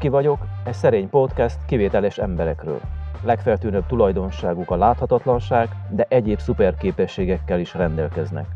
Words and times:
Aki 0.00 0.08
vagyok, 0.08 0.38
egy 0.64 0.74
szerény 0.74 1.08
podcast 1.08 1.64
kivételes 1.64 2.18
emberekről. 2.18 2.80
Legfeltűnőbb 3.24 3.86
tulajdonságuk 3.86 4.70
a 4.70 4.76
láthatatlanság, 4.76 5.68
de 5.90 6.06
egyéb 6.08 6.38
szuperképességekkel 6.38 7.60
is 7.60 7.74
rendelkeznek. 7.74 8.46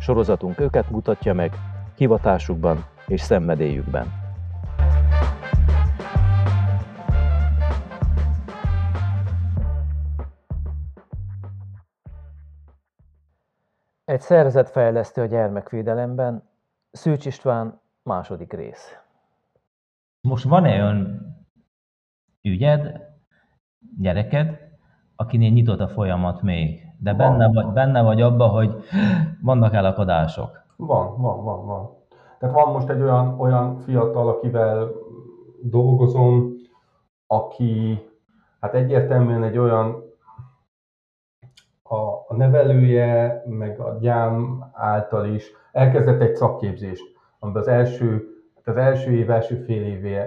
Sorozatunk 0.00 0.60
őket 0.60 0.90
mutatja 0.90 1.34
meg, 1.34 1.52
hivatásukban 1.96 2.84
és 3.06 3.20
szenvedélyükben. 3.20 4.06
Egy 14.04 14.20
szervezetfejlesztő 14.20 15.22
a 15.22 15.26
gyermekvédelemben, 15.26 16.48
Szűcs 16.90 17.26
István 17.26 17.80
második 18.02 18.52
rész. 18.52 19.01
Most 20.28 20.44
van-e 20.44 20.82
olyan 20.82 21.20
ügyed, 22.42 23.00
gyereked, 23.98 24.58
akinél 25.16 25.50
nyitott 25.50 25.80
a 25.80 25.88
folyamat 25.88 26.42
még, 26.42 26.86
de 26.98 27.14
benne 27.14 27.48
vagy, 27.48 27.66
benne 27.66 28.02
vagy 28.02 28.20
abba, 28.20 28.46
hogy 28.46 28.74
vannak 29.42 29.74
elakadások? 29.74 30.62
Van, 30.76 31.20
van, 31.20 31.44
van, 31.44 31.66
van. 31.66 31.90
Tehát 32.38 32.54
van 32.54 32.72
most 32.72 32.88
egy 32.88 33.00
olyan, 33.00 33.40
olyan 33.40 33.76
fiatal, 33.76 34.28
akivel 34.28 34.90
dolgozom, 35.62 36.52
aki 37.26 38.02
hát 38.60 38.74
egyértelműen 38.74 39.42
egy 39.42 39.58
olyan 39.58 40.02
a, 41.82 41.96
a 42.28 42.34
nevelője, 42.36 43.42
meg 43.46 43.80
a 43.80 43.98
gyám 44.00 44.64
által 44.72 45.26
is 45.26 45.50
elkezdett 45.72 46.20
egy 46.20 46.34
szakképzést, 46.34 47.04
amiben 47.38 47.62
az 47.62 47.68
első, 47.68 48.31
az 48.66 48.76
első 48.76 49.10
év, 49.12 49.30
első 49.30 49.56
fél, 49.56 49.82
évé, 49.82 50.18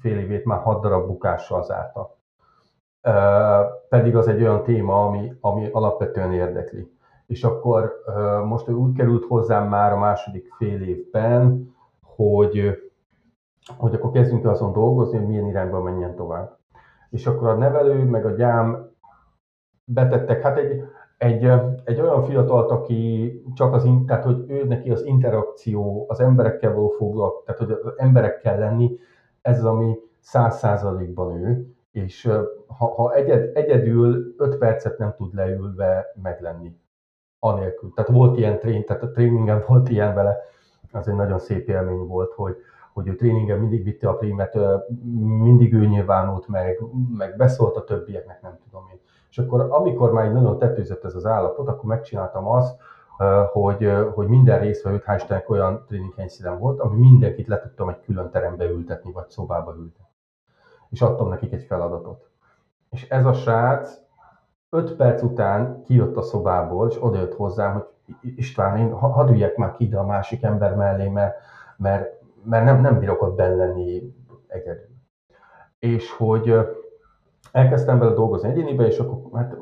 fél 0.00 0.18
évét 0.18 0.44
már 0.44 0.60
hat 0.60 0.82
darab 0.82 1.06
bukással 1.06 1.62
zárta. 1.62 2.16
Pedig 3.88 4.16
az 4.16 4.28
egy 4.28 4.40
olyan 4.40 4.62
téma, 4.62 5.06
ami, 5.06 5.32
ami 5.40 5.68
alapvetően 5.72 6.32
érdekli. 6.32 6.92
És 7.26 7.44
akkor 7.44 7.92
most 8.44 8.68
úgy 8.68 8.96
került 8.96 9.24
hozzám 9.24 9.68
már 9.68 9.92
a 9.92 9.98
második 9.98 10.54
fél 10.58 10.82
évben, 10.82 11.74
hogy, 12.02 12.78
hogy 13.76 13.94
akkor 13.94 14.10
kezdjünk 14.10 14.46
azon 14.46 14.72
dolgozni, 14.72 15.18
hogy 15.18 15.26
milyen 15.26 15.46
irányba 15.46 15.82
menjen 15.82 16.14
tovább. 16.14 16.58
És 17.10 17.26
akkor 17.26 17.48
a 17.48 17.56
nevelő, 17.56 18.04
meg 18.04 18.26
a 18.26 18.30
gyám 18.30 18.90
betettek, 19.84 20.42
hát 20.42 20.56
egy, 20.58 20.84
egy, 21.24 21.50
egy 21.84 22.00
olyan 22.00 22.22
fiatalt, 22.22 22.70
aki 22.70 23.32
csak 23.54 23.72
az, 23.72 23.88
tehát 24.06 24.24
hogy 24.24 24.44
ő 24.48 24.64
neki 24.64 24.90
az 24.90 25.04
interakció, 25.04 26.04
az 26.08 26.20
emberekkel 26.20 26.74
való 26.74 26.88
foglalkozás, 26.88 27.44
tehát 27.44 27.60
hogy 27.60 27.90
az 27.92 27.98
emberekkel 27.98 28.58
lenni, 28.58 28.98
ez 29.42 29.58
az, 29.58 29.64
ami 29.64 29.96
száz 30.20 30.58
százalékban 30.58 31.36
ő, 31.42 31.66
és 31.90 32.30
ha, 32.66 32.86
ha 32.94 33.14
egyed, 33.14 33.56
egyedül 33.56 34.34
öt 34.38 34.58
percet 34.58 34.98
nem 34.98 35.14
tud 35.16 35.34
leülve 35.34 36.12
meglenni, 36.22 36.76
anélkül. 37.38 37.92
Tehát 37.94 38.10
volt 38.10 38.38
ilyen 38.38 38.58
trén, 38.58 38.84
tehát 38.84 39.02
a 39.02 39.10
tréningen 39.10 39.64
volt 39.68 39.88
ilyen 39.88 40.14
vele, 40.14 40.36
az 40.92 41.08
egy 41.08 41.14
nagyon 41.14 41.38
szép 41.38 41.68
élmény 41.68 42.06
volt, 42.06 42.32
hogy, 42.32 42.56
hogy 42.92 43.08
ő 43.08 43.14
tréningen 43.14 43.58
mindig 43.58 43.84
vitte 43.84 44.08
a 44.08 44.16
prémet, 44.16 44.58
mindig 45.42 45.74
ő 45.74 45.86
nyilvánult 45.86 46.48
meg, 46.48 46.80
meg 47.16 47.36
beszólt 47.36 47.76
a 47.76 47.84
többieknek, 47.84 48.42
nem 48.42 48.58
tudom 48.64 48.88
én. 48.92 49.00
És 49.34 49.40
akkor 49.40 49.66
amikor 49.70 50.12
már 50.12 50.32
nagyon 50.32 50.58
tetőzött 50.58 51.04
ez 51.04 51.14
az 51.14 51.26
állapot, 51.26 51.68
akkor 51.68 51.84
megcsináltam 51.84 52.48
azt, 52.48 52.80
hogy, 53.52 53.92
hogy 54.14 54.26
minden 54.26 54.58
részvevőt, 54.60 55.04
hál' 55.06 55.16
Istennek 55.16 55.50
olyan 55.50 55.84
tréninghelyszínen 55.86 56.58
volt, 56.58 56.80
ami 56.80 56.98
mindenkit 56.98 57.46
le 57.46 57.60
tudtam 57.60 57.88
egy 57.88 58.00
külön 58.00 58.30
terembe 58.30 58.64
ültetni, 58.64 59.12
vagy 59.12 59.28
szobába 59.28 59.74
ültetni. 59.76 60.14
És 60.88 61.02
adtam 61.02 61.28
nekik 61.28 61.52
egy 61.52 61.62
feladatot. 61.62 62.28
És 62.90 63.08
ez 63.08 63.24
a 63.24 63.32
srác 63.32 63.98
öt 64.70 64.96
perc 64.96 65.22
után 65.22 65.82
kijött 65.82 66.16
a 66.16 66.22
szobából, 66.22 66.88
és 66.88 67.02
odajött 67.02 67.34
hozzám, 67.34 67.72
hogy 67.72 67.86
István, 68.36 68.78
én 68.78 68.92
hadd 68.92 69.28
üljek 69.28 69.56
már 69.56 69.76
ki 69.76 69.84
ide 69.84 69.98
a 69.98 70.06
másik 70.06 70.42
ember 70.42 70.74
mellé, 70.74 71.08
mert, 71.08 71.36
mert, 71.76 72.22
mert 72.44 72.64
nem, 72.64 72.80
nem 72.80 72.98
bírok 72.98 73.22
ott 73.22 73.36
benn 73.36 73.56
lenni 73.56 74.14
egyedül. 74.46 74.94
És 75.78 76.10
hogy 76.10 76.54
elkezdtem 77.54 77.98
vele 77.98 78.12
dolgozni 78.12 78.48
egyénibe, 78.48 78.86
és 78.86 78.98
akkor 78.98 79.40
hát 79.40 79.56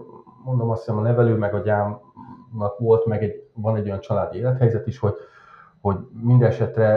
mondom 0.44 0.70
azt 0.70 0.80
hiszem 0.80 0.98
a 0.98 1.02
nevelő 1.02 1.36
meg 1.36 1.54
a 1.54 1.58
gyámnak 1.58 2.78
volt, 2.78 3.06
meg 3.06 3.22
egy, 3.22 3.48
van 3.54 3.76
egy 3.76 3.86
olyan 3.86 4.00
családi 4.00 4.38
élethelyzet 4.38 4.86
is, 4.86 4.98
hogy, 4.98 5.14
hogy 5.80 5.96
minden 6.22 6.52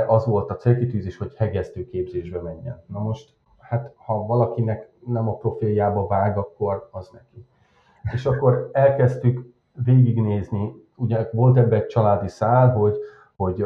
az 0.07 0.25
volt 0.25 0.49
a 0.49 0.55
célkitűzés, 0.55 1.17
hogy 1.17 1.35
hegesztő 1.35 1.85
képzésbe 1.85 2.41
menjen. 2.41 2.83
Na 2.87 2.99
most, 2.99 3.33
hát 3.59 3.93
ha 3.95 4.25
valakinek 4.25 4.89
nem 5.05 5.29
a 5.29 5.35
profiljába 5.35 6.07
vág, 6.07 6.37
akkor 6.37 6.89
az 6.91 7.09
neki. 7.13 7.45
És 8.13 8.25
akkor 8.25 8.69
elkezdtük 8.71 9.53
végignézni, 9.85 10.73
ugye 10.95 11.29
volt 11.31 11.57
ebbe 11.57 11.75
egy 11.75 11.87
családi 11.87 12.27
szál, 12.27 12.71
hogy, 12.71 12.97
hogy, 13.35 13.65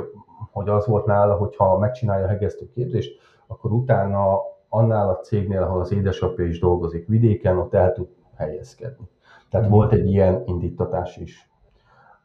hogy 0.51 0.69
az 0.69 0.87
volt 0.87 1.05
nála, 1.05 1.35
hogy 1.35 1.55
ha 1.55 1.77
megcsinálja 1.77 2.25
a 2.25 2.29
hegesztő 2.29 2.69
képzést, 2.69 3.19
akkor 3.47 3.71
utána 3.71 4.39
annál 4.69 5.09
a 5.09 5.19
cégnél, 5.19 5.63
ahol 5.63 5.79
az 5.79 5.91
édesapja 5.91 6.45
is 6.45 6.59
dolgozik 6.59 7.07
vidéken, 7.07 7.57
ott 7.57 7.73
el 7.73 7.93
tud 7.93 8.07
helyezkedni. 8.35 9.09
Tehát 9.49 9.67
mm. 9.67 9.69
volt 9.69 9.91
egy 9.91 10.09
ilyen 10.09 10.43
indítatás 10.45 11.17
is. 11.17 11.49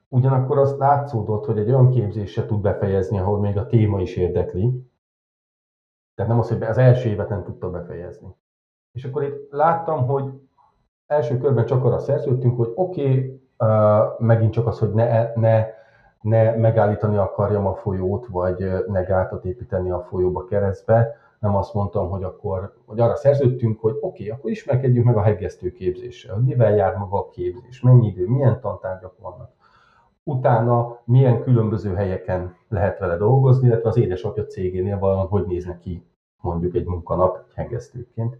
Ugyanakkor 0.08 0.58
azt 0.58 0.78
látszódott, 0.78 1.44
hogy 1.44 1.58
egy 1.58 1.68
olyan 1.68 1.90
képzése 1.90 2.46
tud 2.46 2.60
befejezni, 2.60 3.18
ahol 3.18 3.38
még 3.38 3.56
a 3.56 3.66
téma 3.66 4.00
is 4.00 4.16
érdekli. 4.16 4.88
Tehát 6.14 6.30
nem 6.30 6.40
az, 6.40 6.48
hogy 6.48 6.62
az 6.62 6.78
első 6.78 7.08
évet 7.08 7.28
nem 7.28 7.44
tudta 7.44 7.70
befejezni. 7.70 8.36
És 8.92 9.04
akkor 9.04 9.22
itt 9.22 9.50
láttam, 9.50 10.06
hogy 10.06 10.24
első 11.06 11.38
körben 11.38 11.66
csak 11.66 11.84
arra 11.84 11.98
szerződtünk, 11.98 12.56
hogy 12.56 12.72
oké, 12.74 13.02
okay, 13.02 13.42
uh, 13.58 14.18
megint 14.18 14.52
csak 14.52 14.66
az, 14.66 14.78
hogy 14.78 14.92
ne, 14.92 15.32
ne, 15.34 15.66
ne 16.20 16.56
megállítani 16.56 17.16
akarjam 17.16 17.66
a 17.66 17.74
folyót, 17.74 18.26
vagy 18.26 18.84
ne 18.86 19.02
gátat 19.02 19.44
építeni 19.44 19.90
a 19.90 20.00
folyóba 20.00 20.44
keresztbe, 20.44 21.16
nem 21.44 21.56
azt 21.56 21.74
mondtam, 21.74 22.10
hogy 22.10 22.22
akkor, 22.22 22.74
hogy 22.86 23.00
arra 23.00 23.16
szerződtünk, 23.16 23.80
hogy 23.80 23.96
oké, 24.00 24.22
okay, 24.22 24.28
akkor 24.28 24.50
ismerkedjünk 24.50 25.06
meg 25.06 25.16
a 25.16 25.22
hegesztő 25.22 25.72
képzéssel, 25.72 26.34
hogy 26.34 26.44
mivel 26.44 26.74
jár 26.74 26.96
maga 26.96 27.18
a 27.18 27.28
képzés, 27.28 27.80
mennyi 27.80 28.06
idő, 28.06 28.28
milyen 28.28 28.60
tantárgyak 28.60 29.14
vannak. 29.18 29.50
Utána 30.22 31.00
milyen 31.04 31.42
különböző 31.42 31.94
helyeken 31.94 32.56
lehet 32.68 32.98
vele 32.98 33.16
dolgozni, 33.16 33.66
illetve 33.66 33.88
az 33.88 33.96
édesapja 33.96 34.46
cégénél 34.46 34.98
valami, 34.98 35.28
hogy 35.28 35.46
néz 35.46 35.68
ki 35.80 36.06
mondjuk 36.40 36.74
egy 36.74 36.86
munkanap 36.86 37.36
egy 37.36 37.54
hegesztőként. 37.54 38.38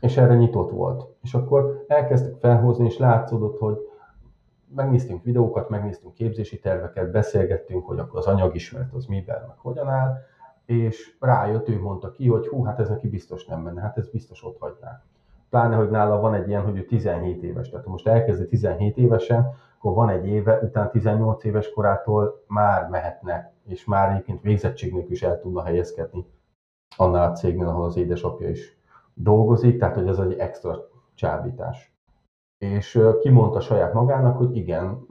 És 0.00 0.16
erre 0.16 0.34
nyitott 0.34 0.70
volt. 0.70 1.06
És 1.22 1.34
akkor 1.34 1.84
elkezdtük 1.88 2.38
felhozni, 2.40 2.84
és 2.84 2.98
látszódott, 2.98 3.58
hogy 3.58 3.78
megnéztünk 4.74 5.24
videókat, 5.24 5.68
megnéztünk 5.68 6.14
képzési 6.14 6.58
terveket, 6.58 7.10
beszélgettünk, 7.10 7.86
hogy 7.86 7.98
akkor 7.98 8.18
az 8.18 8.26
anyagismeret 8.26 8.92
az 8.92 9.06
mivel, 9.06 9.44
meg 9.48 9.56
hogyan 9.58 9.88
áll, 9.88 10.16
és 10.66 11.16
rájött, 11.20 11.68
ő 11.68 11.80
mondta 11.80 12.10
ki, 12.10 12.28
hogy 12.28 12.46
hú, 12.46 12.64
hát 12.64 12.80
ez 12.80 12.88
neki 12.88 13.08
biztos 13.08 13.46
nem 13.46 13.60
menne, 13.60 13.80
hát 13.80 13.98
ez 13.98 14.08
biztos 14.08 14.44
ott 14.44 14.58
hagyná. 14.58 15.02
Pláne, 15.50 15.76
hogy 15.76 15.90
nála 15.90 16.20
van 16.20 16.34
egy 16.34 16.48
ilyen, 16.48 16.62
hogy 16.62 16.76
ő 16.76 16.84
17 16.84 17.42
éves, 17.42 17.68
tehát 17.68 17.86
most 17.86 18.06
elkezdi 18.06 18.46
17 18.46 18.96
évesen, 18.96 19.54
akkor 19.78 19.94
van 19.94 20.08
egy 20.08 20.26
éve, 20.26 20.58
utána 20.62 20.90
18 20.90 21.44
éves 21.44 21.72
korától 21.72 22.44
már 22.46 22.88
mehetne, 22.88 23.52
és 23.66 23.84
már 23.84 24.10
egyébként 24.10 24.42
végzettségnek 24.42 25.10
is 25.10 25.22
el 25.22 25.40
tudna 25.40 25.62
helyezkedni 25.62 26.26
annál 26.96 27.30
a 27.30 27.32
cégnél, 27.32 27.68
ahol 27.68 27.84
az 27.84 27.96
édesapja 27.96 28.48
is 28.48 28.78
dolgozik, 29.14 29.78
tehát 29.78 29.94
hogy 29.94 30.08
ez 30.08 30.18
egy 30.18 30.38
extra 30.38 30.88
csábítás. 31.14 31.94
És 32.58 33.00
kimondta 33.20 33.60
saját 33.60 33.92
magának, 33.92 34.36
hogy 34.36 34.56
igen, 34.56 35.06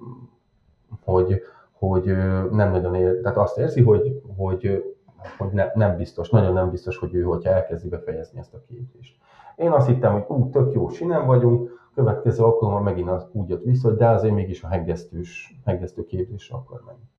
hogy, 1.03 1.41
hogy 1.71 2.05
nem 2.51 2.71
nagyon 2.71 2.95
ér, 2.95 3.21
tehát 3.21 3.37
azt 3.37 3.57
érzi, 3.57 3.81
hogy, 3.81 4.21
hogy 4.37 4.92
hogy 5.37 5.51
ne, 5.51 5.71
nem 5.73 5.95
biztos, 5.97 6.29
nagyon 6.29 6.53
nem 6.53 6.69
biztos, 6.69 6.97
hogy 6.97 7.13
ő, 7.13 7.23
hogyha 7.23 7.49
elkezdi 7.49 7.89
befejezni 7.89 8.39
ezt 8.39 8.53
a 8.53 8.61
képzést. 8.67 9.17
Én 9.55 9.71
azt 9.71 9.87
hittem, 9.87 10.13
hogy 10.13 10.23
ú, 10.27 10.49
tök 10.49 10.73
jó, 10.73 10.89
sinem 10.89 11.25
vagyunk, 11.25 11.71
következő 11.95 12.43
alkalommal 12.43 12.81
megint 12.81 13.09
az 13.09 13.27
úgy 13.31 13.49
jött 13.49 13.63
vissza, 13.63 13.87
hogy 13.87 13.97
de 13.97 14.07
azért 14.07 14.33
mégis 14.33 14.63
a 14.63 14.67
hegesztős, 14.67 15.59
hegesztő 15.65 16.05
képzésre 16.05 16.55
akar 16.55 16.81
menni. 16.85 17.11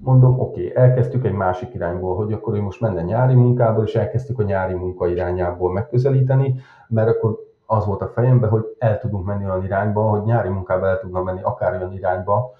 Mondom, 0.00 0.40
oké, 0.40 0.70
okay, 0.70 0.82
elkezdtük 0.82 1.24
egy 1.24 1.32
másik 1.32 1.74
irányból, 1.74 2.16
hogy 2.16 2.32
akkor 2.32 2.54
ő 2.54 2.60
most 2.60 2.80
menne 2.80 3.02
nyári 3.02 3.34
munkából, 3.34 3.84
és 3.84 3.94
elkezdtük 3.94 4.38
a 4.38 4.42
nyári 4.42 4.74
munka 4.74 5.08
irányából 5.08 5.72
megközelíteni, 5.72 6.54
mert 6.88 7.08
akkor 7.08 7.38
az 7.66 7.86
volt 7.86 8.00
a 8.00 8.08
fejemben, 8.08 8.50
hogy 8.50 8.64
el 8.78 8.98
tudunk 8.98 9.24
menni 9.24 9.44
olyan 9.44 9.64
irányba, 9.64 10.02
hogy 10.02 10.22
nyári 10.22 10.48
munkába 10.48 10.86
el 10.86 10.98
tudna 10.98 11.22
menni 11.22 11.42
akár 11.42 11.72
olyan 11.72 11.92
irányba, 11.92 12.50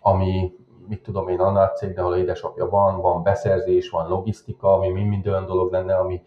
ami, 0.00 0.52
mit 0.88 1.02
tudom 1.02 1.28
én, 1.28 1.40
annál 1.40 1.68
cégnél, 1.68 2.00
ahol 2.00 2.16
édesapja 2.16 2.68
van, 2.68 3.00
van 3.00 3.22
beszerzés, 3.22 3.90
van 3.90 4.08
logisztika, 4.08 4.72
ami 4.72 4.88
mind-mind 4.88 5.26
olyan 5.26 5.46
dolog 5.46 5.72
lenne, 5.72 5.96
ami 5.96 6.22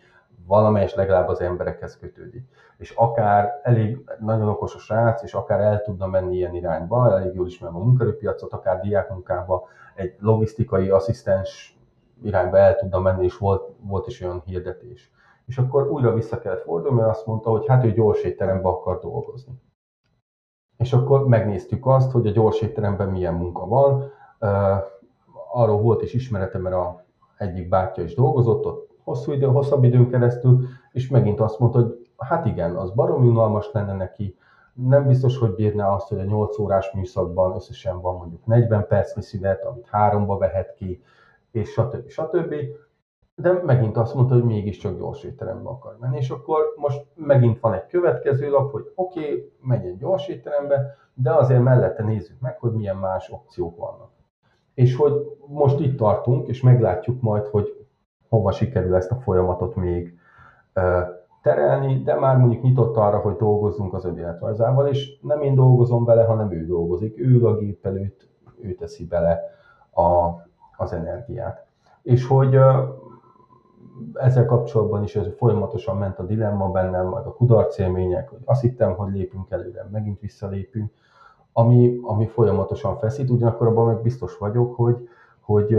valamelyes 0.47 0.95
legalább 0.95 1.27
az 1.27 1.41
emberekhez 1.41 1.97
kötődik. 1.97 2.44
És 2.77 2.91
akár 2.91 3.59
elég 3.63 4.03
nagyon 4.19 4.47
okos 4.47 4.75
a 4.75 4.79
srác, 4.79 5.23
és 5.23 5.33
akár 5.33 5.59
el 5.59 5.81
tudna 5.81 6.07
menni 6.07 6.35
ilyen 6.35 6.56
irányba, 6.56 7.19
elég 7.19 7.33
jól 7.33 7.47
ismerem 7.47 7.75
a 7.75 7.83
munkerőpiacot, 7.83 8.53
akár 8.53 8.79
diákmunkába, 8.79 9.67
egy 9.95 10.15
logisztikai 10.19 10.89
asszisztens 10.89 11.79
irányba 12.23 12.57
el 12.57 12.75
tudna 12.75 13.00
menni, 13.00 13.23
és 13.23 13.38
volt, 13.38 13.71
volt 13.81 14.07
is 14.07 14.21
olyan 14.21 14.41
hirdetés. 14.45 15.11
És 15.45 15.57
akkor 15.57 15.91
újra 15.91 16.13
vissza 16.13 16.39
kellett 16.39 16.61
fordulni, 16.61 16.97
mert 16.97 17.09
azt 17.09 17.25
mondta, 17.25 17.50
hogy 17.50 17.67
hát 17.67 17.83
ő 17.83 17.91
gyors 17.91 18.21
étteremben 18.23 18.71
akar 18.71 19.00
dolgozni. 19.00 19.61
És 20.77 20.94
akkor 20.94 21.27
megnéztük 21.27 21.85
azt, 21.85 22.11
hogy 22.11 22.27
a 22.27 22.31
gyors 22.31 22.61
étteremben 22.61 23.09
milyen 23.09 23.33
munka 23.33 23.65
van. 23.65 24.11
Arról 25.51 25.81
volt 25.81 26.01
is 26.01 26.13
ismeretem, 26.13 26.62
mert 26.62 26.75
a 26.75 27.03
egyik 27.38 27.69
bátyja 27.69 28.03
is 28.03 28.15
dolgozott 28.15 28.65
ott 28.65 28.89
hosszú 29.03 29.31
idő, 29.31 29.45
hosszabb 29.45 29.83
időn 29.83 30.09
keresztül, 30.09 30.59
és 30.91 31.09
megint 31.09 31.39
azt 31.39 31.59
mondta, 31.59 31.80
hogy 31.80 32.09
hát 32.18 32.45
igen, 32.45 32.75
az 32.75 32.91
baromi 32.91 33.27
unalmas 33.27 33.69
lenne 33.71 33.94
neki, 33.94 34.38
nem 34.74 35.07
biztos, 35.07 35.38
hogy 35.38 35.56
bírná 35.56 35.94
azt, 35.94 36.07
hogy 36.07 36.19
a 36.19 36.24
8 36.24 36.59
órás 36.59 36.91
műszakban 36.91 37.56
összesen 37.56 38.01
van 38.01 38.15
mondjuk 38.18 38.45
40 38.45 38.88
percnyi 38.88 39.21
szünet, 39.21 39.65
amit 39.65 39.88
háromba 39.88 40.38
vehet 40.38 40.74
ki, 40.74 41.03
és 41.51 41.69
stb. 41.69 42.09
stb. 42.09 42.53
De 43.35 43.62
megint 43.63 43.97
azt 43.97 44.13
mondta, 44.13 44.33
hogy 44.33 44.44
mégiscsak 44.44 44.97
gyors 44.97 45.24
étterembe 45.24 45.69
akar 45.69 45.97
menni, 46.00 46.18
és 46.18 46.30
akkor 46.30 46.74
most 46.75 47.06
megint 47.15 47.59
van 47.59 47.74
egy 47.74 47.85
következő 47.85 48.50
lap, 48.50 48.71
hogy 48.71 48.92
oké, 48.95 49.19
okay, 49.19 49.51
menjen 49.62 49.97
gyors 49.97 50.27
étterembe, 50.27 50.97
de 51.13 51.33
azért 51.33 51.62
mellette 51.62 52.03
nézzük 52.03 52.39
meg, 52.39 52.59
hogy 52.59 52.71
milyen 52.71 52.97
más 52.97 53.30
opciók 53.30 53.77
vannak. 53.77 54.19
És 54.79 54.95
hogy 54.95 55.13
most 55.47 55.79
itt 55.79 55.97
tartunk, 55.97 56.47
és 56.47 56.61
meglátjuk 56.61 57.21
majd, 57.21 57.47
hogy 57.47 57.85
hova 58.29 58.51
sikerül 58.51 58.95
ezt 58.95 59.11
a 59.11 59.15
folyamatot 59.15 59.75
még 59.75 60.17
terelni, 61.41 62.01
de 62.03 62.15
már 62.15 62.37
mondjuk 62.37 62.63
nyitott 62.63 62.95
arra, 62.95 63.17
hogy 63.17 63.35
dolgozzunk 63.35 63.93
az 63.93 64.05
önéletrajzával, 64.05 64.87
és 64.87 65.19
nem 65.21 65.41
én 65.41 65.55
dolgozom 65.55 66.05
vele, 66.05 66.23
hanem 66.23 66.51
ő 66.51 66.65
dolgozik. 66.65 67.19
Ő 67.19 67.45
a 67.45 67.57
gép 67.57 67.85
előtt, 67.85 68.27
ő 68.61 68.73
teszi 68.73 69.05
bele 69.05 69.39
a, 69.91 70.29
az 70.77 70.93
energiát. 70.93 71.65
És 72.01 72.27
hogy 72.27 72.57
ezzel 74.13 74.45
kapcsolatban 74.45 75.03
is 75.03 75.15
ez 75.15 75.27
folyamatosan 75.37 75.97
ment 75.97 76.19
a 76.19 76.23
dilemma 76.23 76.71
bennem, 76.71 77.07
meg 77.07 77.25
a 77.25 77.33
kudarcélmények, 77.33 78.29
hogy 78.29 78.39
azt 78.45 78.61
hittem, 78.61 78.95
hogy 78.95 79.13
lépünk 79.13 79.51
előre, 79.51 79.87
megint 79.91 80.19
visszalépünk, 80.19 80.91
ami, 81.53 81.99
ami 82.01 82.27
folyamatosan 82.27 82.97
feszít, 82.97 83.29
ugyanakkor 83.29 83.67
abban 83.67 83.85
meg 83.85 84.01
biztos 84.01 84.37
vagyok, 84.37 84.75
hogy, 84.75 85.09
hogy 85.39 85.77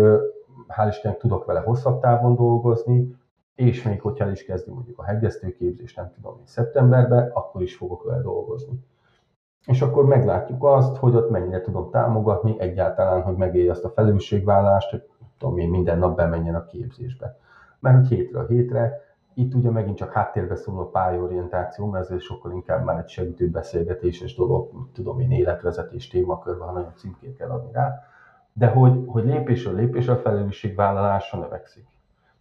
hál' 0.68 0.88
Istennek 0.88 1.18
tudok 1.18 1.44
vele 1.44 1.60
hosszabb 1.60 2.00
távon 2.00 2.34
dolgozni, 2.34 3.18
és 3.54 3.82
még 3.82 4.00
hogyha 4.00 4.24
el 4.24 4.30
is 4.30 4.44
kezdünk 4.44 4.76
mondjuk 4.76 4.98
a 4.98 5.04
hegesztőképzést, 5.04 5.96
nem 5.96 6.12
tudom 6.14 6.36
én 6.38 6.46
szeptemberben, 6.46 7.30
akkor 7.34 7.62
is 7.62 7.76
fogok 7.76 8.04
vele 8.04 8.22
dolgozni. 8.22 8.84
És 9.66 9.82
akkor 9.82 10.04
meglátjuk 10.04 10.64
azt, 10.64 10.96
hogy 10.96 11.14
ott 11.14 11.30
mennyire 11.30 11.60
tudom 11.60 11.90
támogatni 11.90 12.60
egyáltalán, 12.60 13.22
hogy 13.22 13.36
megélje 13.36 13.70
azt 13.70 13.84
a 13.84 13.90
felelősségvállást, 13.90 14.90
hogy 14.90 15.08
tudom 15.38 15.58
én 15.58 15.68
minden 15.68 15.98
nap 15.98 16.16
bemenjen 16.16 16.54
a 16.54 16.64
képzésbe. 16.64 17.38
Mert 17.80 17.96
hogy 17.96 18.08
hétről 18.08 18.46
hétre, 18.46 19.09
itt 19.40 19.54
ugye 19.54 19.70
megint 19.70 19.96
csak 19.96 20.12
háttérbe 20.12 20.56
szóló 20.56 20.90
pályaorientáció, 20.90 21.86
mert 21.86 22.10
ez 22.10 22.22
sokkal 22.22 22.52
inkább 22.52 22.84
már 22.84 22.98
egy 22.98 23.08
segítő 23.08 23.48
beszélgetéses 23.48 24.34
dolog, 24.34 24.70
tudom 24.94 25.20
én 25.20 25.30
életvezetés 25.30 26.08
témakörben, 26.08 26.66
ha 26.66 26.72
nagyon 26.72 26.92
címkét 26.96 27.36
kell 27.36 27.50
adni 27.50 27.72
rá, 27.72 28.02
de 28.52 28.66
hogy, 28.66 29.04
hogy 29.06 29.24
lépésről 29.24 29.74
lépésre 29.74 30.12
a 30.12 30.16
felelősségvállalása 30.16 31.38
növekszik. 31.38 31.86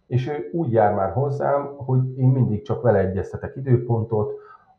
És 0.06 0.28
ő 0.28 0.50
úgy 0.52 0.72
jár 0.72 0.94
már 0.94 1.12
hozzám, 1.12 1.74
hogy 1.76 2.18
én 2.18 2.28
mindig 2.28 2.62
csak 2.62 2.82
vele 2.82 2.98
egyeztetek 2.98 3.56
időpontot, 3.56 4.32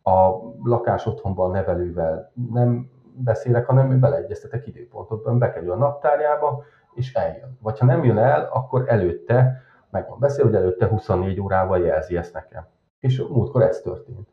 a 0.04 0.30
lakás 0.64 1.06
otthonban 1.06 1.52
nevelővel 1.52 2.32
nem 2.52 2.90
beszélek, 3.14 3.66
hanem 3.66 3.92
ő 3.92 4.00
beleegyeztetek 4.00 4.68
időpontot, 4.68 5.38
bekerül 5.38 5.72
a 5.72 5.76
naptárjába, 5.76 6.64
és 6.94 7.14
eljön. 7.14 7.58
Vagy 7.62 7.80
ha 7.80 7.86
nem 7.86 8.04
jön 8.04 8.18
el, 8.18 8.50
akkor 8.54 8.84
előtte, 8.88 9.62
meg 9.92 10.10
van 10.10 10.20
beszél, 10.20 10.46
hogy 10.46 10.56
előtte 10.56 10.88
24 10.88 11.40
órával 11.40 11.80
jelzi 11.80 12.18
ezt 12.18 12.34
nekem. 12.34 12.66
És 13.00 13.26
múltkor 13.30 13.62
ez 13.62 13.82
történt. 13.82 14.30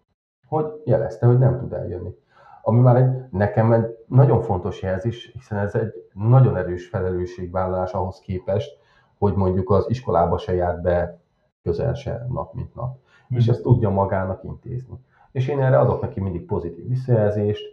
Hogy 0.47 0.67
jelezte, 0.85 1.27
hogy 1.27 1.39
nem 1.39 1.59
tud 1.59 1.73
eljönni. 1.73 2.15
Ami 2.63 2.81
már 2.81 2.97
egy, 2.97 3.11
nekem 3.31 3.73
egy 3.73 3.97
nagyon 4.07 4.41
fontos 4.41 4.83
jelzés, 4.83 5.31
hiszen 5.33 5.59
ez 5.59 5.75
egy 5.75 5.93
nagyon 6.13 6.57
erős 6.57 6.89
felelősségvállalás 6.89 7.93
ahhoz 7.93 8.21
képest, 8.21 8.79
hogy 9.19 9.35
mondjuk 9.35 9.71
az 9.71 9.87
iskolába 9.89 10.39
se 10.39 10.55
járt 10.55 10.83
be 10.83 11.21
közel 11.63 11.95
se 11.95 12.27
nap, 12.29 12.55
mint 12.55 12.75
nap. 12.75 12.97
Mm. 13.35 13.37
És 13.37 13.47
ezt 13.47 13.63
tudja 13.63 13.91
magának 13.91 14.45
intézni. 14.45 15.05
És 15.33 15.49
én 15.49 15.61
erre 15.61 15.79
adok 15.79 16.01
neki 16.01 16.21
mindig 16.21 16.47
pozitív 16.47 16.89
visszajelzést, 16.89 17.65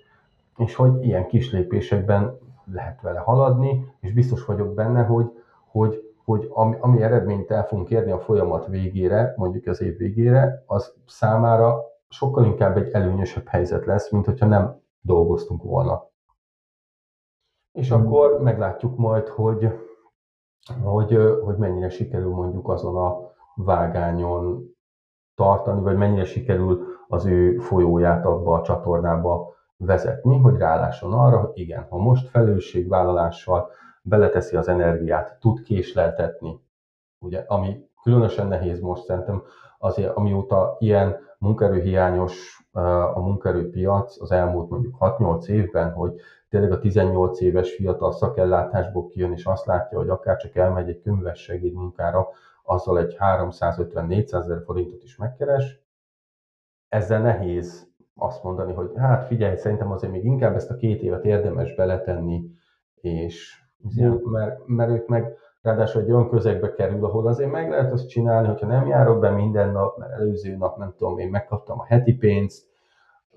és 0.58 0.76
hogy 0.76 1.06
ilyen 1.06 1.28
kis 1.28 1.52
lépésekben 1.52 2.38
lehet 2.72 3.02
vele 3.02 3.20
haladni, 3.20 3.94
és 4.00 4.14
biztos 4.14 4.46
vagyok 4.46 4.74
benne, 4.74 5.04
hogy, 5.04 5.31
hogy, 5.72 6.05
hogy 6.25 6.48
ami, 6.54 6.77
ami 6.80 7.01
eredményt 7.01 7.51
el 7.51 7.66
fogunk 7.66 7.89
érni 7.89 8.12
a 8.12 8.19
folyamat 8.19 8.68
végére, 8.68 9.33
mondjuk 9.38 9.68
az 9.68 9.81
év 9.81 9.98
végére, 9.98 10.63
az 10.66 10.94
számára 11.07 11.83
sokkal 12.10 12.45
inkább 12.45 12.77
egy 12.77 12.92
előnyösebb 12.92 13.48
helyzet 13.48 13.86
lesz, 13.86 14.12
mint 14.12 14.25
hogyha 14.25 14.45
nem 14.45 14.81
dolgoztunk 15.01 15.63
volna. 15.63 16.10
És 17.72 17.94
mm. 17.94 17.95
akkor 17.95 18.42
meglátjuk 18.42 18.98
majd, 18.98 19.27
hogy, 19.27 19.69
hogy, 20.83 21.19
hogy 21.44 21.57
mennyire 21.57 21.89
sikerül 21.89 22.31
mondjuk 22.31 22.69
azon 22.69 22.95
a 22.95 23.31
vágányon 23.56 24.75
tartani, 25.36 25.81
vagy 25.81 25.98
mennyire 25.98 26.25
sikerül 26.25 26.86
az 27.07 27.25
ő 27.25 27.57
folyóját 27.57 28.25
abba 28.25 28.54
a 28.54 28.62
csatornába 28.62 29.54
vezetni, 29.78 30.39
hogy 30.39 30.57
rálásson 30.57 31.13
arra, 31.13 31.38
hogy 31.39 31.51
igen, 31.54 31.88
ha 31.89 31.98
most 31.98 32.30
felelősségvállalással 32.30 33.69
beleteszi 34.06 34.56
az 34.56 34.68
energiát, 34.68 35.38
tud 35.40 35.62
késleltetni, 35.62 36.60
ugye, 37.19 37.44
ami 37.48 37.90
különösen 38.04 38.48
nehéz 38.48 38.80
most 38.80 39.04
szerintem, 39.04 39.44
azért 39.80 40.16
amióta 40.16 40.75
ilyen 40.80 41.18
munkerőhiányos 41.38 42.66
a 43.13 43.19
munkerőpiac 43.19 44.22
az 44.22 44.31
elmúlt 44.31 44.69
mondjuk 44.69 44.96
6-8 45.00 45.46
évben, 45.46 45.92
hogy 45.92 46.13
tényleg 46.50 46.72
a 46.72 46.80
18 46.80 47.42
éves 47.42 47.75
fiatal 47.75 48.12
szakellátásból 48.12 49.07
kijön, 49.07 49.31
és 49.31 49.46
azt 49.46 49.66
látja, 49.66 49.98
hogy 49.98 50.10
akár 50.10 50.38
csak 50.38 50.56
elmegy 50.56 50.90
egy 50.90 51.02
könyves 51.02 51.40
segédmunkára, 51.40 52.28
azzal 52.63 53.00
egy 53.00 53.16
350-400 53.19 54.34
ezer 54.34 54.62
forintot 54.66 55.04
is 55.04 55.18
megkeres. 55.18 55.80
Ezzel 56.90 57.21
nehéz 57.21 57.88
azt 58.16 58.44
mondani, 58.44 58.74
hogy 58.74 58.92
hát 58.95 59.28
figyelj, 59.28 59.56
szerintem 59.56 59.92
azért 59.92 60.12
még 60.12 60.26
inkább 60.26 60.56
ezt 60.56 60.71
a 60.71 60.76
két 60.76 61.02
évet 61.02 61.26
érdemes 61.26 61.76
beletenni, 61.76 62.52
és 62.95 63.65
ja. 63.95 64.19
mert, 64.23 64.68
mert 64.68 64.89
ők 64.92 65.07
meg 65.07 65.37
ráadásul 65.61 66.01
egy 66.01 66.11
olyan 66.11 66.30
közegbe 66.30 66.73
kerül, 66.73 67.06
ahol 67.06 67.27
azért 67.27 67.51
meg 67.51 67.69
lehet 67.69 67.92
azt 67.92 68.07
csinálni, 68.07 68.47
hogyha 68.47 68.68
nem 68.68 68.87
járok 68.87 69.19
be 69.19 69.30
minden 69.30 69.71
nap, 69.71 69.97
mert 69.97 70.11
előző 70.11 70.56
nap 70.56 70.77
nem 70.77 70.94
tudom, 70.97 71.18
én 71.18 71.30
megkaptam 71.30 71.80
a 71.80 71.85
heti 71.85 72.13
pénzt, 72.13 72.65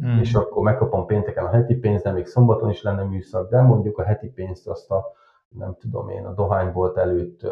mm. 0.04 0.18
és 0.18 0.34
akkor 0.34 0.62
megkapom 0.62 1.06
pénteken 1.06 1.44
a 1.44 1.50
heti 1.50 1.74
pénzt, 1.74 2.04
de 2.04 2.12
még 2.12 2.26
szombaton 2.26 2.70
is 2.70 2.82
lenne 2.82 3.02
műszak, 3.02 3.50
de 3.50 3.60
mondjuk 3.60 3.98
a 3.98 4.02
heti 4.02 4.28
pénzt 4.28 4.68
azt 4.68 4.90
a, 4.90 5.06
nem 5.48 5.76
tudom 5.80 6.08
én, 6.08 6.24
a 6.24 6.32
dohánybolt 6.32 6.96
előtt 6.96 7.42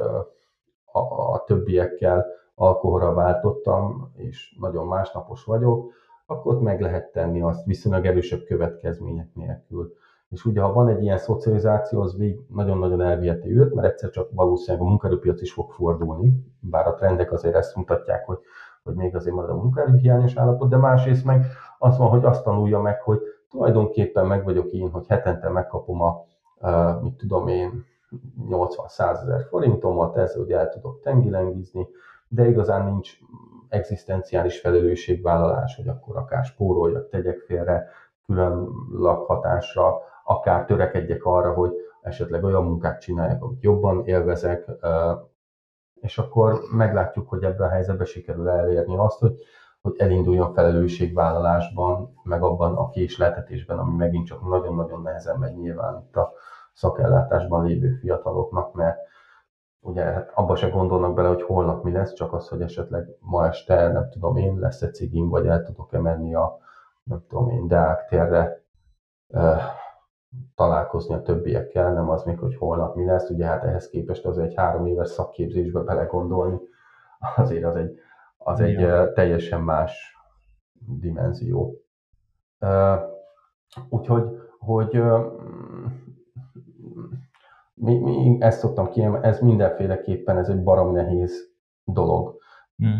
a, 0.93 1.33
a 1.33 1.45
többiekkel 1.47 2.27
alkoholra 2.55 3.15
váltottam, 3.15 4.13
és 4.15 4.57
nagyon 4.61 4.87
másnapos 4.87 5.45
vagyok, 5.45 5.93
akkor 6.27 6.55
ott 6.55 6.63
meg 6.63 6.81
lehet 6.81 7.13
tenni 7.13 7.41
azt 7.41 7.65
viszonylag 7.65 8.07
erősebb 8.07 8.45
következmények 8.45 9.35
nélkül. 9.35 9.93
És 10.29 10.45
ugye, 10.45 10.61
ha 10.61 10.73
van 10.73 10.89
egy 10.89 11.03
ilyen 11.03 11.19
szocializáció, 11.19 12.01
az 12.01 12.15
még 12.15 12.41
nagyon-nagyon 12.49 13.03
elviheti 13.03 13.59
őt, 13.59 13.75
mert 13.75 13.89
egyszer 13.89 14.11
csak 14.11 14.29
valószínűleg 14.33 14.87
a 14.87 14.89
munkaerőpiac 14.89 15.41
is 15.41 15.53
fog 15.53 15.71
fordulni, 15.71 16.33
bár 16.61 16.87
a 16.87 16.95
trendek 16.95 17.33
azért 17.33 17.55
ezt 17.55 17.77
mutatják, 17.77 18.27
hogy, 18.27 18.39
hogy 18.83 18.95
még 18.95 19.15
azért 19.15 19.35
marad 19.35 19.51
a 19.51 19.55
munkaerőhiányos 19.55 20.37
állapot, 20.37 20.69
de 20.69 20.77
másrészt 20.77 21.25
meg 21.25 21.47
az 21.79 21.99
van, 21.99 22.09
hogy 22.09 22.25
azt 22.25 22.45
tanulja 22.45 22.81
meg, 22.81 23.03
hogy 23.03 23.21
tulajdonképpen 23.51 24.27
meg 24.27 24.45
vagyok 24.45 24.71
én, 24.71 24.91
hogy 24.91 25.07
hetente 25.07 25.49
megkapom 25.49 26.03
a, 26.03 26.25
a 26.69 27.01
mit 27.03 27.15
tudom 27.15 27.49
én, 27.49 27.85
80-100 28.49 29.23
ezer 29.23 29.47
forintomat, 29.49 30.17
ezzel 30.17 30.43
ugye 30.43 30.59
el 30.59 30.69
tudok 30.69 31.01
tengilengizni, 31.01 31.89
de 32.29 32.49
igazán 32.49 32.85
nincs 32.85 33.19
egzisztenciális 33.69 34.61
felelősségvállalás, 34.61 35.77
hogy 35.77 35.89
akkor 35.89 36.17
akár 36.17 36.45
spóroljak, 36.45 37.09
tegyek 37.09 37.39
félre 37.39 37.89
külön 38.27 38.69
lakhatásra, 38.93 40.01
akár 40.27 40.65
törekedjek 40.65 41.25
arra, 41.25 41.53
hogy 41.53 41.73
esetleg 42.01 42.45
olyan 42.45 42.65
munkát 42.65 43.01
csináljak, 43.01 43.43
amit 43.43 43.63
jobban 43.63 44.07
élvezek, 44.07 44.71
és 46.01 46.19
akkor 46.19 46.61
meglátjuk, 46.73 47.29
hogy 47.29 47.45
ebben 47.45 47.69
a 47.69 47.71
helyzetben 47.71 48.07
sikerül 48.07 48.49
elérni 48.49 48.97
azt, 48.97 49.19
hogy 49.19 49.39
hogy 49.87 49.97
elinduljon 49.99 50.53
felelősségvállalásban, 50.53 52.21
meg 52.23 52.43
abban 52.43 52.77
a 52.77 52.91
késleltetésben, 52.91 53.79
ami 53.79 53.97
megint 53.97 54.27
csak 54.27 54.49
nagyon-nagyon 54.49 55.03
nehezen 55.03 55.39
megy 55.39 55.57
nyilván 55.57 56.05
itt 56.07 56.17
a 56.17 56.33
szakellátásban 56.73 57.65
lévő 57.65 57.99
fiataloknak, 58.01 58.75
mert 58.75 58.99
ugye 59.81 60.03
hát 60.03 60.31
abba 60.35 60.57
se 60.57 60.69
gondolnak 60.69 61.15
bele, 61.15 61.29
hogy 61.29 61.43
holnap 61.43 61.85
mi 61.85 61.93
lesz, 61.93 62.13
csak 62.13 62.33
az, 62.33 62.49
hogy 62.49 62.61
esetleg 62.61 63.09
ma 63.21 63.47
este, 63.47 63.93
nem 63.93 64.09
tudom 64.11 64.37
én, 64.37 64.59
lesz 64.59 64.83
egy 64.83 64.95
cigim, 64.95 65.29
vagy 65.29 65.47
el 65.47 65.63
tudok-e 65.63 66.01
menni 66.01 66.35
a, 66.35 66.59
nem 67.03 67.25
tudom 67.29 67.51
én, 67.51 67.67
Deák 67.67 68.07
térre 68.07 68.65
találkozni 70.55 71.15
a 71.15 71.23
többiekkel, 71.23 71.93
nem 71.93 72.11
az 72.11 72.23
még, 72.25 72.39
hogy 72.39 72.57
holnap 72.57 72.95
mi 72.95 73.05
lesz, 73.05 73.31
ugye 73.31 73.47
hát 73.47 73.65
ehhez 73.65 73.89
képest 73.89 74.25
az 74.25 74.39
egy 74.39 74.55
három 74.55 74.87
éves 74.87 75.09
szakképzésbe 75.09 75.81
belegondolni, 75.81 76.59
azért 77.37 77.65
az 77.65 77.77
egy 77.77 77.99
az 78.39 78.61
egy 78.61 78.79
Ja. 78.79 79.13
teljesen 79.13 79.61
más 79.61 80.17
dimenzió. 80.79 81.81
Úgyhogy 83.89 84.41
hogy, 84.59 85.03
mi, 87.75 87.99
mi 87.99 88.37
ezt 88.41 88.59
szoktam 88.59 88.89
kiemelni, 88.91 89.27
ez 89.27 89.41
mindenféleképpen 89.41 90.37
ez 90.39 90.49
egy 90.49 90.63
barom 90.63 90.93
nehéz 90.93 91.53
dolog. 91.85 92.39
Mm. 92.85 92.97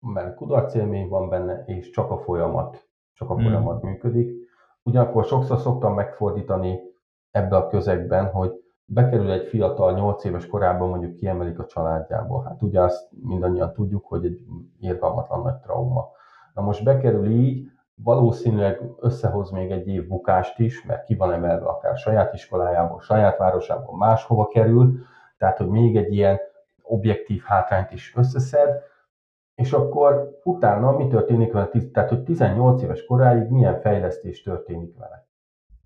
Mert 0.00 0.34
kudarc 0.34 0.74
élmény 0.74 1.08
van 1.08 1.28
benne, 1.28 1.64
és 1.66 1.90
csak 1.90 2.10
a 2.10 2.18
folyamat, 2.18 2.88
csak 3.12 3.30
a 3.30 3.34
Mm. 3.34 3.42
folyamat 3.42 3.82
működik. 3.82 4.43
Ugyanakkor 4.84 5.24
sokszor 5.24 5.58
szoktam 5.58 5.94
megfordítani 5.94 6.80
ebbe 7.30 7.56
a 7.56 7.66
közegben, 7.66 8.30
hogy 8.30 8.52
bekerül 8.84 9.30
egy 9.30 9.46
fiatal, 9.46 9.92
8 9.92 10.24
éves 10.24 10.46
korában 10.46 10.88
mondjuk 10.88 11.14
kiemelik 11.14 11.58
a 11.58 11.66
családjából. 11.66 12.42
Hát 12.42 12.62
ugye 12.62 12.80
azt 12.80 13.08
mindannyian 13.22 13.72
tudjuk, 13.72 14.06
hogy 14.06 14.24
egy 14.24 14.38
irgalmatlan 14.80 15.42
nagy 15.42 15.56
trauma. 15.56 16.10
Na 16.54 16.62
most 16.62 16.84
bekerül 16.84 17.30
így, 17.30 17.66
valószínűleg 17.94 18.80
összehoz 19.00 19.50
még 19.50 19.70
egy 19.70 19.86
év 19.86 20.08
bukást 20.08 20.58
is, 20.58 20.84
mert 20.84 21.04
ki 21.04 21.14
van 21.14 21.32
emelve 21.32 21.66
akár 21.66 21.96
saját 21.96 22.34
iskolájából, 22.34 23.00
saját 23.00 23.38
városából, 23.38 23.96
máshova 23.96 24.46
kerül, 24.46 24.98
tehát 25.38 25.58
hogy 25.58 25.68
még 25.68 25.96
egy 25.96 26.12
ilyen 26.12 26.38
objektív 26.82 27.42
hátrányt 27.42 27.90
is 27.92 28.14
összeszed, 28.16 28.82
és 29.54 29.72
akkor 29.72 30.40
utána 30.44 30.96
mi 30.96 31.06
történik 31.06 31.52
vele, 31.52 31.70
tehát 31.92 32.08
hogy 32.08 32.22
18 32.22 32.82
éves 32.82 33.04
koráig 33.04 33.48
milyen 33.48 33.80
fejlesztés 33.80 34.42
történik 34.42 34.98
vele. 34.98 35.26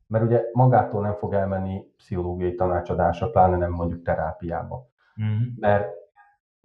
Mert 0.07 0.25
ugye 0.25 0.43
magától 0.53 1.03
nem 1.03 1.15
fog 1.15 1.33
elmenni 1.33 1.83
pszichológiai 1.97 2.55
tanácsadásra, 2.55 3.31
pláne 3.31 3.57
nem 3.57 3.73
mondjuk 3.73 4.03
terápiába. 4.03 4.87
Mm. 5.23 5.47
Mert, 5.61 5.89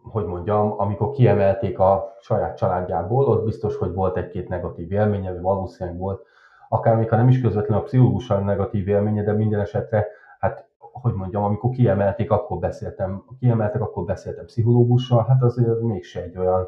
hogy 0.03 0.25
mondjam, 0.25 0.73
amikor 0.77 1.09
kiemelték 1.11 1.79
a 1.79 2.15
saját 2.19 2.57
családjából, 2.57 3.25
ott 3.25 3.43
biztos, 3.43 3.75
hogy 3.75 3.93
volt 3.93 4.17
egy-két 4.17 4.49
negatív 4.49 4.91
élménye, 4.91 5.31
vagy 5.31 5.41
valószínűleg 5.41 5.99
volt, 5.99 6.25
akár 6.69 6.95
még 6.95 7.09
ha 7.09 7.15
nem 7.15 7.27
is 7.27 7.41
közvetlenül 7.41 7.83
a 7.83 7.85
pszichológussal 7.85 8.39
negatív 8.39 8.87
élménye, 8.87 9.23
de 9.23 9.33
minden 9.33 9.59
esetre, 9.59 10.07
hát 10.39 10.67
hogy 10.77 11.13
mondjam, 11.13 11.43
amikor 11.43 11.69
kiemelték, 11.69 12.31
akkor 12.31 12.59
beszéltem, 12.59 13.23
kiemeltek, 13.39 13.81
akkor 13.81 14.03
beszéltem 14.03 14.45
pszichológussal, 14.45 15.25
hát 15.27 15.41
azért 15.41 15.81
mégse 15.81 16.21
egy 16.21 16.37
olyan, 16.37 16.67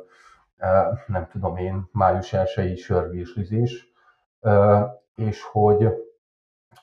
nem 1.08 1.28
tudom 1.32 1.58
én, 1.58 1.90
május 1.92 2.34
1 2.34 2.78
sörvízlizés, 2.78 3.92
eh, 4.40 4.84
és 5.16 5.44
hogy, 5.44 5.88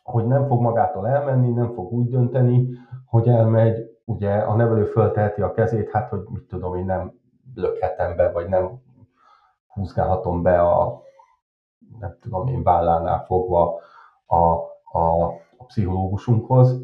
hogy 0.03 0.27
nem 0.27 0.47
fog 0.47 0.61
magától 0.61 1.09
elmenni, 1.09 1.51
nem 1.51 1.73
fog 1.73 1.93
úgy 1.93 2.09
dönteni, 2.09 2.69
hogy 3.07 3.29
elmegy, 3.29 4.01
ugye 4.05 4.35
a 4.35 4.55
nevelő 4.55 4.85
fölteheti 4.85 5.43
a 5.43 5.53
kezét, 5.53 5.91
hát 5.91 6.09
hogy 6.09 6.23
mit 6.29 6.43
tudom 6.43 6.75
én, 6.75 6.85
nem 6.85 7.13
lökhetem 7.55 8.17
be, 8.17 8.33
vagy 8.33 8.49
nem 8.49 8.83
húzgálhatom 9.67 10.43
be 10.43 10.61
a, 10.61 11.03
nem 11.99 12.17
tudom 12.21 12.47
én, 12.47 12.63
vállánál 12.63 13.25
fogva 13.25 13.81
a, 14.27 14.37
a, 14.99 15.25
a 15.57 15.65
pszichológusunkhoz, 15.67 16.81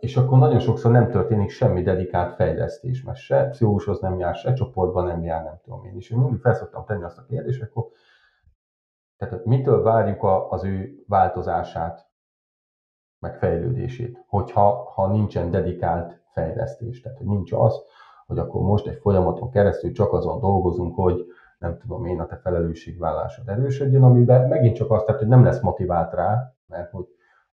és 0.00 0.16
akkor 0.16 0.38
nagyon 0.38 0.58
sokszor 0.58 0.90
nem 0.90 1.10
történik 1.10 1.50
semmi 1.50 1.82
dedikált 1.82 2.34
fejlesztés, 2.34 3.02
mert 3.02 3.18
se 3.18 3.48
pszichológushoz 3.48 4.00
nem 4.00 4.18
jár, 4.18 4.34
se 4.34 4.52
csoportban 4.52 5.06
nem 5.06 5.22
jár, 5.22 5.44
nem 5.44 5.60
tudom 5.64 5.84
én 5.84 5.96
is. 5.96 6.10
Én 6.10 6.18
mindig 6.18 6.40
felszoktam 6.40 6.84
tenni 6.84 7.02
azt 7.02 7.18
a 7.18 7.24
kérdést, 7.28 7.62
akkor 7.62 7.84
tehát 9.16 9.44
mitől 9.44 9.82
várjuk 9.82 10.22
a, 10.22 10.50
az 10.50 10.64
ő 10.64 11.04
változását, 11.08 12.10
meg 13.18 13.36
fejlődését, 13.36 14.24
hogyha 14.26 14.90
ha 14.94 15.06
nincsen 15.06 15.50
dedikált 15.50 16.20
fejlesztés. 16.32 17.00
Tehát, 17.00 17.18
hogy 17.18 17.26
nincs 17.26 17.52
az, 17.52 17.82
hogy 18.26 18.38
akkor 18.38 18.62
most 18.62 18.86
egy 18.86 18.98
folyamaton 19.00 19.50
keresztül 19.50 19.92
csak 19.92 20.12
azon 20.12 20.40
dolgozunk, 20.40 20.94
hogy 20.94 21.26
nem 21.58 21.78
tudom 21.78 22.04
én, 22.04 22.20
a 22.20 22.26
te 22.26 22.36
felelősségvállásod 22.36 23.48
erősödjön, 23.48 24.02
amiben 24.02 24.48
megint 24.48 24.76
csak 24.76 24.90
azt, 24.90 25.04
tehát, 25.04 25.20
hogy 25.20 25.30
nem 25.30 25.44
lesz 25.44 25.60
motivált 25.60 26.14
rá, 26.14 26.54
mert 26.66 26.90
hogy 26.90 27.06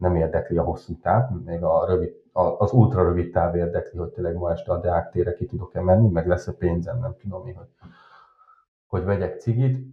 nem 0.02 0.16
érdekli 0.16 0.56
a 0.56 0.62
hosszú 0.62 0.99
táv, 1.00 1.30
még 1.44 1.62
a 1.62 1.85
rövid, 1.87 2.12
az 2.32 2.73
ultra 2.73 3.02
rövid 3.02 3.32
táv 3.32 3.54
érdekli, 3.54 3.99
hogy 3.99 4.09
tényleg 4.09 4.37
ma 4.37 4.50
este 4.50 4.73
a 4.73 4.80
Deák 4.80 5.11
térre 5.11 5.35
ki 5.35 5.47
tudok-e 5.47 5.80
menni, 5.80 6.09
meg 6.09 6.26
lesz 6.26 6.47
a 6.47 6.54
pénzem, 6.59 6.99
nem 6.99 7.14
tudom 7.21 7.47
én, 7.47 7.54
hogy, 7.54 7.68
hogy 8.87 9.04
vegyek 9.04 9.40
cigit. 9.40 9.87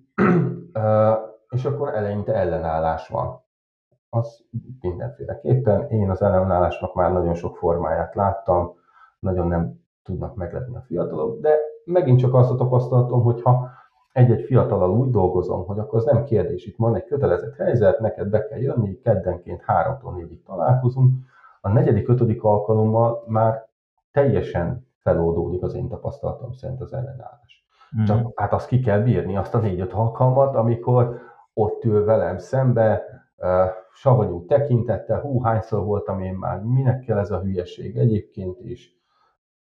És 1.56 1.66
akkor 1.66 1.96
eleinte 1.96 2.34
ellenállás 2.34 3.08
van. 3.08 3.44
Az 4.10 4.46
mindenféleképpen. 4.82 5.90
Én 5.90 6.10
az 6.10 6.22
ellenállásnak 6.22 6.94
már 6.94 7.12
nagyon 7.12 7.34
sok 7.34 7.58
formáját 7.58 8.16
láttam, 8.16 8.76
nagyon 9.20 9.48
nem 9.48 9.84
tudnak 10.04 10.36
meglepni 10.36 10.76
a 10.76 10.82
fiatalok, 10.82 11.40
de 11.40 11.58
megint 11.86 12.20
csak 12.20 12.34
azt 12.34 12.52
a 12.52 12.56
tapasztalatom, 12.56 13.22
hogy 13.22 13.42
ha 13.42 13.70
egy-egy 14.20 14.46
fiatalal 14.46 14.90
úgy 14.90 15.10
dolgozom, 15.10 15.66
hogy 15.66 15.80
akkor 15.80 16.00
az 16.00 16.06
nem 16.06 16.24
kérdés, 16.24 16.66
itt 16.66 16.78
van 16.78 16.96
egy 16.96 17.06
kötelezett 17.06 17.56
helyzet, 17.56 18.00
neked 18.00 18.28
be 18.28 18.48
kell 18.48 18.60
jönni, 18.60 19.00
keddenként 19.00 19.62
háromtól 19.62 20.14
négyig 20.14 20.44
találkozunk, 20.44 21.14
a 21.62 21.70
negyedik, 21.70 22.10
ötödik 22.10 22.44
alkalommal 22.44 23.24
már 23.28 23.68
teljesen 24.12 24.88
feloldódik 24.98 25.64
az 25.64 25.74
én 25.74 25.88
tapasztalatom 25.88 26.52
szerint 26.52 26.82
az 26.82 26.94
ellenállás. 26.94 27.68
Mm. 28.02 28.04
Csak 28.04 28.32
hát 28.40 28.54
azt 28.54 28.68
ki 28.68 28.80
kell 28.80 29.00
bírni, 29.00 29.38
azt 29.38 29.56
a 29.56 29.60
négy-öt 29.60 29.94
alkalmat, 29.94 30.56
amikor 30.56 31.20
ott 31.54 31.84
ül 31.84 32.06
velem 32.06 32.38
szembe, 32.38 33.04
uh, 33.38 33.48
savanyú 33.94 34.46
tekintettel, 34.46 35.20
hú, 35.20 35.42
hányszor 35.42 35.84
voltam 35.84 36.20
én 36.20 36.34
már, 36.34 36.62
minek 36.64 37.00
kell 37.00 37.18
ez 37.18 37.32
a 37.32 37.40
hülyeség 37.40 37.98
egyébként 37.98 38.60
is, 38.60 38.99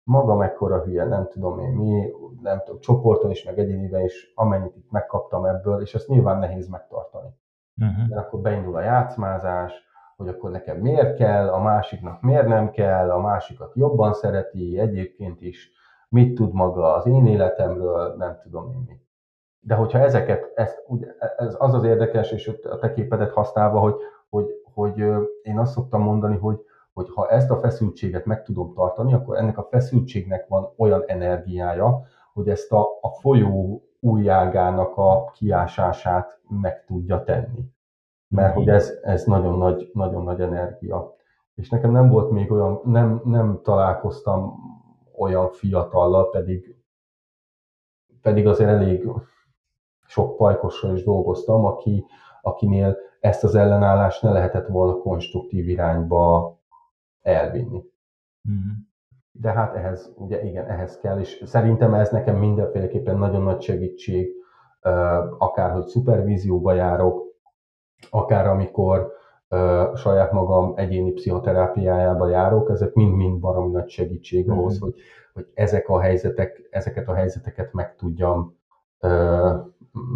maga 0.07 0.35
mekkora 0.35 0.83
hülye, 0.83 1.05
nem 1.05 1.29
tudom 1.29 1.59
én 1.59 1.73
mi, 1.73 2.13
nem 2.43 2.63
tudom, 2.65 2.81
csoporton 2.81 3.31
is, 3.31 3.45
meg 3.45 3.59
egyéniben 3.59 4.05
is, 4.05 4.33
amennyit 4.35 4.77
itt 4.77 4.91
megkaptam 4.91 5.45
ebből, 5.45 5.81
és 5.81 5.95
ezt 5.95 6.09
nyilván 6.09 6.39
nehéz 6.39 6.69
megtartani. 6.69 7.29
Mhm. 7.75 8.09
Mert 8.09 8.27
akkor 8.27 8.41
beindul 8.41 8.77
a 8.77 8.81
játszmázás, 8.81 9.73
hogy 10.17 10.29
akkor 10.29 10.51
nekem 10.51 10.77
miért 10.77 11.17
kell, 11.17 11.49
a 11.49 11.63
másiknak 11.63 12.21
miért 12.21 12.47
nem 12.47 12.71
kell, 12.71 13.11
a 13.11 13.21
másikat 13.21 13.75
jobban 13.75 14.13
szereti, 14.13 14.79
egyébként 14.79 15.41
is 15.41 15.71
mit 16.09 16.35
tud 16.35 16.53
maga 16.53 16.95
az 16.95 17.07
én 17.07 17.27
életemről, 17.27 18.15
nem 18.17 18.39
tudom 18.43 18.71
én 18.71 18.85
mi. 18.87 19.01
De 19.61 19.75
hogyha 19.75 19.99
ezeket, 19.99 20.53
ezt, 20.55 20.85
ugye, 20.87 21.07
ez 21.37 21.57
az 21.59 21.75
az 21.75 21.85
érdekes, 21.85 22.31
és 22.31 22.59
a 22.71 22.79
te 22.79 22.93
képedet 22.93 23.33
használva, 23.33 23.81
hogy, 23.81 23.95
hogy, 24.29 24.47
hogy 24.75 24.99
én 25.43 25.59
azt 25.59 25.73
szoktam 25.73 26.03
mondani, 26.03 26.37
hogy, 26.37 26.65
hogy 26.97 27.11
ha 27.15 27.29
ezt 27.29 27.51
a 27.51 27.61
feszültséget 27.61 28.25
meg 28.25 28.43
tudom 28.43 28.75
tartani, 28.75 29.13
akkor 29.13 29.37
ennek 29.37 29.59
a 29.59 29.67
feszültségnek 29.71 30.49
van 30.49 30.73
olyan 30.77 31.03
energiája, 31.07 32.03
hogy 32.33 32.49
ezt 32.49 32.73
a, 32.73 32.81
a 33.01 33.11
folyó 33.11 33.83
újjágának 34.01 34.97
a 34.97 35.31
kiásását 35.31 36.41
meg 36.49 36.85
tudja 36.85 37.23
tenni. 37.23 37.65
Mert 38.29 38.55
hogy 38.55 38.69
ez, 38.69 38.99
ez 39.03 39.25
nagyon, 39.25 39.59
nagy, 39.59 39.91
nagyon 39.93 40.23
nagy 40.23 40.41
energia. 40.41 41.15
És 41.55 41.69
nekem 41.69 41.91
nem 41.91 42.09
volt 42.09 42.31
még 42.31 42.53
olyan, 42.53 42.81
nem, 42.85 43.21
nem 43.25 43.61
találkoztam 43.63 44.55
olyan 45.19 45.51
fiatallal, 45.51 46.31
pedig, 46.31 46.77
pedig 48.23 48.47
azért 48.47 48.71
elég 48.71 49.09
sok 50.07 50.37
pajkossal 50.37 50.95
is 50.95 51.05
dolgoztam, 51.05 51.65
aki, 51.65 52.07
akinél 52.43 52.97
ezt 53.21 53.45
az 53.45 53.55
ellenállást 53.55 54.23
ne 54.23 54.31
lehetett 54.31 54.67
volna 54.67 54.99
konstruktív 54.99 55.69
irányba 55.69 56.56
elvinni. 57.27 57.83
Mhm. 58.43 58.71
De 59.33 59.53
hát 59.53 59.75
ehhez, 59.75 60.13
ugye 60.17 60.45
igen, 60.45 60.67
ehhez 60.67 60.99
kell, 60.99 61.19
és 61.19 61.43
szerintem 61.45 61.95
ez 61.95 62.11
nekem 62.11 62.37
mindenféleképpen 62.37 63.19
nagyon 63.19 63.43
nagy 63.43 63.61
segítség, 63.61 64.33
akár 65.39 65.71
hogy 65.71 65.87
szupervízióba 65.87 66.73
járok, 66.73 67.25
akár 68.11 68.47
amikor 68.47 69.13
saját 69.95 70.33
magam 70.33 70.73
egyéni 70.77 71.13
pszichoterápiájába 71.13 72.29
járok, 72.29 72.71
ezek 72.71 72.93
mind-mind 72.95 73.41
baromi 73.41 73.71
nagy 73.71 73.89
segítség 73.89 74.47
Mhm. 74.47 74.59
ahhoz, 74.59 74.79
hogy, 74.79 74.95
hogy 75.33 75.47
ezek 75.55 75.89
a 75.89 76.01
helyzetek, 76.01 76.69
ezeket 76.71 77.09
a 77.09 77.15
helyzeteket 77.15 77.73
meg 77.73 77.95
tudjam, 77.95 78.57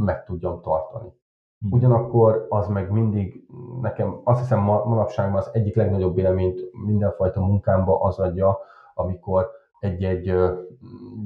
meg 0.05 0.25
tudjam 0.25 0.61
tartani. 0.61 1.13
Mhm. 1.61 1.75
Ugyanakkor 1.75 2.47
az 2.49 2.69
meg 2.69 2.91
mindig 2.91 3.45
nekem 3.81 4.21
azt 4.25 4.41
hiszem 4.41 4.61
ma- 4.61 4.85
manapság 4.85 5.37
az 5.37 5.51
egyik 5.53 5.75
legnagyobb 5.77 6.19
élményt 6.19 6.61
mindenfajta 6.85 7.41
munkámba 7.41 8.01
az 8.01 8.19
adja, 8.19 8.59
amikor 8.95 9.51
egy-egy 9.81 10.35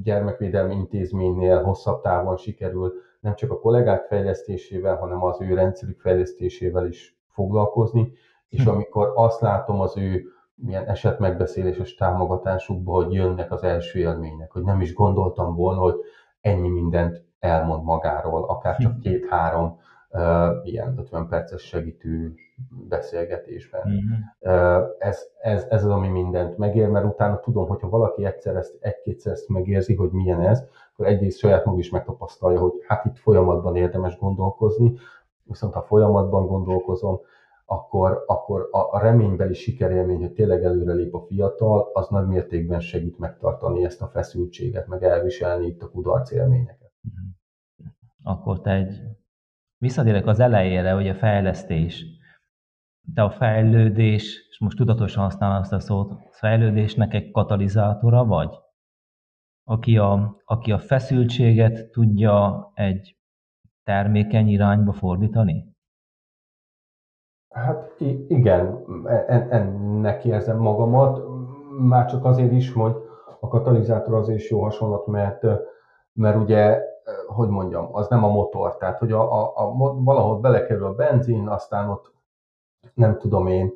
gyermekvédelmi 0.03 0.75
intézménynél 0.75 1.63
hosszabb 1.63 2.01
távon 2.01 2.37
sikerül 2.37 2.93
nem 3.19 3.35
csak 3.35 3.51
a 3.51 3.59
kollégák 3.59 4.05
fejlesztésével, 4.05 4.95
hanem 4.95 5.23
az 5.23 5.41
ő 5.41 5.53
rendszerük 5.53 5.99
fejlesztésével 5.99 6.87
is 6.87 7.17
foglalkozni, 7.27 8.11
és 8.49 8.63
Hm. 8.63 8.69
amikor 8.69 9.11
azt 9.15 9.41
látom 9.41 9.79
az 9.81 9.97
ő 9.97 10.23
milyen 10.55 10.85
esetmegbeszéléses 10.85 11.95
támogatásukban, 11.95 13.03
hogy 13.03 13.13
jönnek 13.13 13.51
az 13.51 13.63
első 13.63 13.99
élmények, 13.99 14.51
hogy 14.51 14.63
nem 14.63 14.81
is 14.81 14.93
gondoltam 14.93 15.55
volna, 15.55 15.81
hogy 15.81 15.95
ennyi 16.41 16.69
mindent 16.69 17.23
elmond 17.39 17.83
magáról, 17.83 18.43
akár 18.43 18.77
csak 18.77 18.99
két-három 19.03 19.77
ilyen 20.63 20.97
50 20.97 21.27
perces 21.27 21.61
segítő 21.61 22.33
beszélgetésben. 22.89 23.81
Ö, 24.39 24.85
Ez, 24.99 25.23
ez, 25.41 25.65
ez 25.69 25.83
az, 25.83 25.91
ami 25.91 26.07
mindent 26.07 26.57
megér, 26.57 26.89
mert 26.89 27.05
utána 27.05 27.39
tudom, 27.39 27.67
hogyha 27.67 27.89
valaki 27.89 28.25
egyszer 28.25 28.55
ezt, 28.55 28.77
egy-kétszer 28.79 29.31
ezt 29.31 29.49
megérzi, 29.49 29.95
hogy 29.95 30.11
milyen 30.11 30.41
ez, 30.41 30.63
akkor 30.93 31.05
egyrészt 31.05 31.37
saját 31.37 31.65
maga 31.65 31.77
is 31.77 31.89
megtapasztalja, 31.89 32.59
hogy 32.59 32.71
hát 32.87 33.05
itt 33.05 33.17
folyamatban 33.17 33.75
érdemes 33.75 34.17
gondolkozni, 34.17 34.93
viszont 35.43 35.73
ha 35.73 35.81
folyamatban 35.81 36.47
gondolkozom, 36.47 37.19
akkor, 37.65 38.23
akkor 38.27 38.69
a, 38.71 38.77
a 38.77 38.99
reménybeli 38.99 39.53
sikerélmény, 39.53 40.19
hogy 40.19 40.33
tényleg 40.33 40.63
előrelép 40.63 41.15
a 41.15 41.19
fiatal, 41.19 41.89
az 41.93 42.07
nagy 42.07 42.27
mértékben 42.27 42.79
segít 42.79 43.19
megtartani 43.19 43.85
ezt 43.85 44.01
a 44.01 44.07
feszültséget, 44.07 44.87
meg 44.87 45.03
elviselni 45.03 45.65
itt 45.65 45.81
a 45.81 45.89
kudarc 45.89 46.31
élményeket. 46.31 46.91
Mhm. 47.01 47.25
Akkor 48.23 48.61
te 48.61 48.71
egy, 48.71 49.01
visszatérek 49.77 50.27
az 50.27 50.39
elejére, 50.39 50.91
hogy 50.91 51.07
a 51.07 51.15
fejlesztés, 51.15 52.05
de 53.01 53.21
a 53.21 53.29
fejlődés, 53.29 54.47
és 54.49 54.59
most 54.59 54.77
tudatosan 54.77 55.23
használom 55.23 55.57
azt 55.57 55.73
a 55.73 55.79
szót, 55.79 56.11
a 56.11 56.27
fejlődésnek 56.31 57.13
egy 57.13 57.31
katalizátora 57.31 58.25
vagy? 58.25 58.59
Aki 59.63 59.97
a, 59.97 60.41
aki 60.45 60.71
a 60.71 60.79
feszültséget 60.79 61.91
tudja 61.91 62.71
egy 62.73 63.17
termékeny 63.83 64.47
irányba 64.47 64.91
fordítani? 64.91 65.73
Hát 67.49 67.99
igen, 68.27 68.83
ennek 69.49 70.25
érzem 70.25 70.57
magamat, 70.57 71.23
már 71.79 72.05
csak 72.05 72.25
azért 72.25 72.51
is, 72.51 72.71
hogy 72.71 72.95
a 73.39 73.47
katalizátor 73.47 74.13
azért 74.13 74.39
is 74.39 74.49
jó 74.49 74.61
hasonlat, 74.63 75.07
mert, 75.07 75.43
mert 76.13 76.37
ugye, 76.37 76.81
hogy 77.27 77.49
mondjam, 77.49 77.89
az 77.91 78.07
nem 78.07 78.23
a 78.23 78.27
motor, 78.27 78.77
tehát 78.77 78.99
hogy 78.99 79.11
a, 79.11 79.43
a, 79.43 79.51
a, 79.55 79.73
valahol 80.03 80.39
belekerül 80.39 80.85
a 80.85 80.93
benzin, 80.93 81.47
aztán 81.47 81.89
ott 81.89 82.13
nem 82.93 83.17
tudom 83.17 83.47
én, 83.47 83.73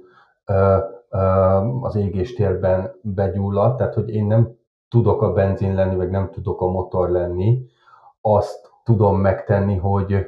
az 1.82 1.96
égéstérben 1.96 2.92
begyullad, 3.02 3.76
tehát 3.76 3.94
hogy 3.94 4.10
én 4.10 4.26
nem 4.26 4.58
tudok 4.90 5.22
a 5.22 5.34
benzin 5.34 5.74
lenni, 5.74 5.96
vagy 5.96 6.10
nem 6.10 6.30
tudok 6.32 6.62
a 6.62 6.68
motor 6.68 7.10
lenni, 7.10 7.66
azt 8.22 8.72
tudom 8.84 9.20
megtenni, 9.20 9.78
hogy, 9.78 10.26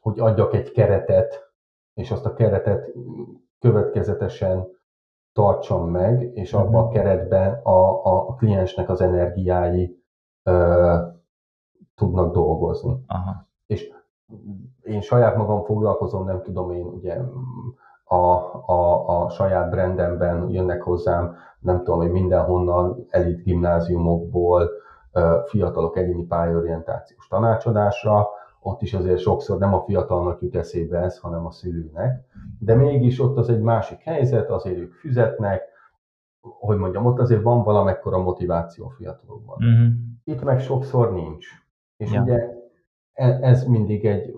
hogy 0.00 0.20
adjak 0.20 0.54
egy 0.54 0.72
keretet, 0.72 1.52
és 1.94 2.10
azt 2.10 2.26
a 2.26 2.34
keretet 2.34 2.90
következetesen 3.58 4.66
tartsam 5.32 5.90
meg, 5.90 6.30
és 6.34 6.52
abban 6.52 6.82
a 6.82 6.84
mhm. 6.84 6.94
keretben 6.94 7.60
a, 7.62 8.06
a 8.06 8.34
kliensnek 8.34 8.88
az 8.88 9.00
energiái 9.00 10.02
ö, 10.42 10.96
tudnak 11.94 12.32
dolgozni. 12.32 13.04
Aha. 13.06 13.46
És 13.66 13.90
én 14.82 15.00
saját 15.00 15.36
magam 15.36 15.64
foglalkozom, 15.64 16.24
nem 16.24 16.42
tudom 16.42 16.70
én, 16.70 16.84
ugye 16.86 17.20
a, 18.04 18.24
a, 18.66 19.08
a 19.08 19.28
saját 19.28 19.70
brandemben 19.70 20.48
jönnek 20.50 20.82
hozzám, 20.82 21.36
nem 21.60 21.78
tudom, 21.78 21.98
hogy 21.98 22.10
mindenhonnan 22.10 23.06
elit 23.08 23.42
gimnáziumokból 23.42 24.70
fiatalok 25.46 25.96
egyéni 25.96 26.24
pályorientációs 26.24 27.26
tanácsadásra, 27.28 28.28
ott 28.60 28.82
is 28.82 28.94
azért 28.94 29.18
sokszor 29.18 29.58
nem 29.58 29.74
a 29.74 29.80
fiatalnak 29.80 30.42
jut 30.42 30.56
eszébe 30.56 30.98
ez, 30.98 31.18
hanem 31.18 31.46
a 31.46 31.50
szülőnek, 31.50 32.24
de 32.58 32.74
mégis 32.74 33.20
ott 33.20 33.36
az 33.36 33.48
egy 33.48 33.60
másik 33.60 33.98
helyzet, 33.98 34.50
azért 34.50 34.78
ők 34.78 34.92
fizetnek, 34.92 35.62
hogy 36.40 36.76
mondjam, 36.76 37.06
ott 37.06 37.18
azért 37.18 37.42
van 37.42 37.62
valamekkora 37.62 38.18
motiváció 38.18 38.86
a 38.86 38.90
fiatalokban. 38.90 39.56
Uh-huh. 39.56 39.92
Itt 40.24 40.42
meg 40.42 40.60
sokszor 40.60 41.12
nincs. 41.12 41.46
És 42.02 42.12
ja. 42.12 42.22
ugye 42.22 42.48
e, 43.12 43.38
ez 43.42 43.64
mindig 43.64 44.06
egy, 44.06 44.34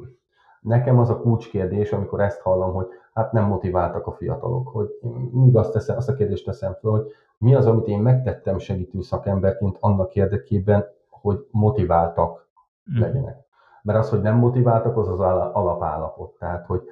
nekem 0.60 0.98
az 0.98 1.10
a 1.10 1.20
kulcskérdés, 1.20 1.92
amikor 1.92 2.20
ezt 2.20 2.40
hallom, 2.40 2.72
hogy 2.74 2.86
hát 3.14 3.32
nem 3.32 3.44
motiváltak 3.44 4.06
a 4.06 4.12
fiatalok, 4.12 4.68
hogy 4.68 4.88
mindig 5.30 5.56
azt, 5.56 5.72
teszem, 5.72 5.96
azt 5.96 6.08
a 6.08 6.14
kérdést 6.14 6.44
teszem 6.44 6.76
fel, 6.80 6.90
hogy 6.90 7.06
mi 7.38 7.54
az, 7.54 7.66
amit 7.66 7.86
én 7.86 7.98
megtettem 7.98 8.58
segítő 8.58 9.00
szakemberként 9.00 9.76
annak 9.80 10.14
érdekében, 10.14 10.84
hogy 11.10 11.46
motiváltak 11.50 12.48
uh-huh. 12.86 13.06
legyenek 13.06 13.44
mert 13.84 13.98
az, 13.98 14.10
hogy 14.10 14.20
nem 14.20 14.36
motiváltak, 14.36 14.96
az 14.96 15.08
az 15.08 15.20
alapállapot. 15.20 16.38
Tehát, 16.38 16.66
hogy, 16.66 16.82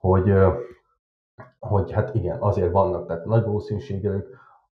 hogy, 0.00 0.34
hogy 1.58 1.92
hát 1.92 2.14
igen, 2.14 2.38
azért 2.40 2.72
vannak, 2.72 3.06
tehát 3.06 3.24
nagy 3.24 3.44
valószínűséggel 3.44 4.12
ők, 4.12 4.28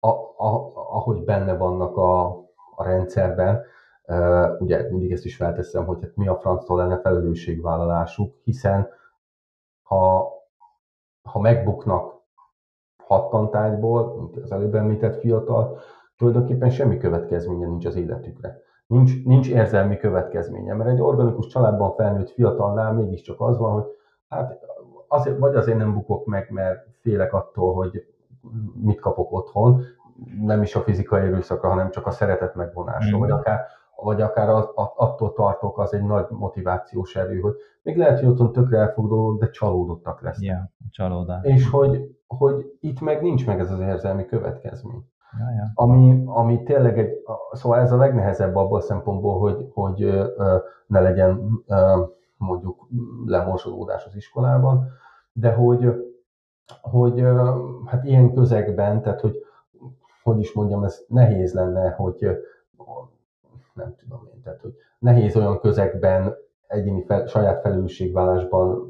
a, 0.00 0.08
a, 0.08 0.72
ahogy 0.74 1.24
benne 1.24 1.56
vannak 1.56 1.96
a, 1.96 2.26
a 2.74 2.84
rendszerben, 2.84 3.62
uh, 4.06 4.60
ugye 4.60 4.90
mindig 4.90 5.12
ezt 5.12 5.24
is 5.24 5.36
felteszem, 5.36 5.84
hogy 5.84 5.98
hát 6.00 6.16
mi 6.16 6.28
a 6.28 6.36
franctól 6.36 6.76
lenne 6.76 7.00
felelősségvállalásuk, 7.00 8.34
hiszen 8.44 8.88
ha, 9.82 10.32
ha 11.22 11.40
megbuknak 11.40 12.14
hat 13.04 13.30
tantárgyból, 13.30 14.16
mint 14.16 14.36
az 14.36 14.52
előbb 14.52 14.74
említett 14.74 15.16
fiatal, 15.16 15.78
tulajdonképpen 16.16 16.70
semmi 16.70 16.96
következménye 16.96 17.66
nincs 17.66 17.86
az 17.86 17.96
életükre 17.96 18.64
nincs, 18.86 19.24
nincs 19.24 19.48
érzelmi 19.48 19.96
következménye, 19.96 20.74
mert 20.74 20.90
egy 20.90 21.00
organikus 21.00 21.46
családban 21.46 21.94
felnőtt 21.94 22.30
fiatalnál 22.30 22.92
mégiscsak 22.92 23.40
az 23.40 23.58
van, 23.58 23.72
hogy 23.72 23.84
hát 24.28 24.58
azért, 25.08 25.38
vagy 25.38 25.54
azért 25.54 25.78
nem 25.78 25.94
bukok 25.94 26.26
meg, 26.26 26.50
mert 26.50 26.86
félek 27.00 27.32
attól, 27.32 27.74
hogy 27.74 28.06
mit 28.82 29.00
kapok 29.00 29.32
otthon, 29.32 29.82
nem 30.40 30.62
is 30.62 30.74
a 30.74 30.80
fizikai 30.80 31.20
erőszakra, 31.20 31.68
hanem 31.68 31.90
csak 31.90 32.06
a 32.06 32.10
szeretet 32.10 32.54
megvonása, 32.54 33.16
mm. 33.16 33.20
vagy 33.20 33.30
akár, 33.30 33.60
vagy 33.96 34.20
akár 34.20 34.48
az, 34.48 34.68
attól 34.96 35.32
tartok, 35.32 35.78
az 35.78 35.94
egy 35.94 36.02
nagy 36.02 36.26
motivációs 36.28 37.16
erő, 37.16 37.40
hogy 37.40 37.54
még 37.82 37.96
lehet, 37.96 38.18
hogy 38.18 38.28
otthon 38.28 38.52
tökre 38.52 38.78
elfog 38.78 39.38
de 39.38 39.50
csalódottak 39.50 40.20
lesznek. 40.20 40.46
Yeah, 40.46 40.62
csalódás. 40.90 41.44
És 41.44 41.70
hogy, 41.70 42.16
hogy 42.26 42.76
itt 42.80 43.00
meg 43.00 43.22
nincs 43.22 43.46
meg 43.46 43.60
ez 43.60 43.70
az 43.70 43.80
érzelmi 43.80 44.26
következmény. 44.26 45.04
Ja, 45.38 45.50
ja. 45.56 45.70
Ami, 45.74 46.22
ami 46.26 46.62
tényleg 46.62 46.98
egy, 46.98 47.10
szóval 47.52 47.78
ez 47.78 47.92
a 47.92 47.96
legnehezebb 47.96 48.56
abból 48.56 48.78
a 48.78 48.82
szempontból, 48.82 49.38
hogy, 49.38 49.70
hogy 49.72 50.24
ne 50.86 51.00
legyen 51.00 51.62
mondjuk 52.36 52.88
lemorzsolódás 53.26 54.04
az 54.04 54.16
iskolában, 54.16 54.88
de 55.32 55.52
hogy, 55.52 56.10
hogy 56.80 57.24
hát 57.84 58.04
ilyen 58.04 58.32
közegben, 58.32 59.02
tehát 59.02 59.20
hogy 59.20 59.46
hogy 60.26 60.40
is 60.40 60.52
mondjam, 60.52 60.84
ez 60.84 61.04
nehéz 61.08 61.54
lenne, 61.54 61.90
hogy 61.90 62.26
nem 63.76 63.94
tudom 63.98 64.28
én, 64.34 64.40
tehát 64.42 64.60
hogy 64.60 64.74
nehéz 64.98 65.36
olyan 65.36 65.60
közegben 65.60 66.34
egyéni 66.66 67.04
fel, 67.04 67.26
saját 67.26 67.60
felelősségvállásban 67.60 68.86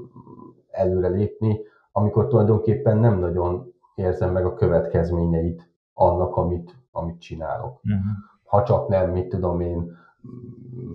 előre 0.70 1.08
lépni, 1.08 1.60
amikor 1.92 2.26
tulajdonképpen 2.26 2.96
nem 2.98 3.18
nagyon 3.18 3.74
érzem 3.94 4.32
meg 4.32 4.44
a 4.46 4.54
következményeit 4.54 5.70
annak, 5.94 6.36
amit, 6.36 6.76
amit 6.92 7.20
csinálok. 7.20 7.80
Uh-huh. 7.84 8.02
Ha 8.44 8.62
csak 8.62 8.88
nem, 8.88 9.10
mit 9.10 9.28
tudom 9.28 9.60
én, 9.60 9.96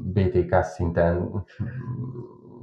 BTK 0.04 0.64
szinten 0.64 1.46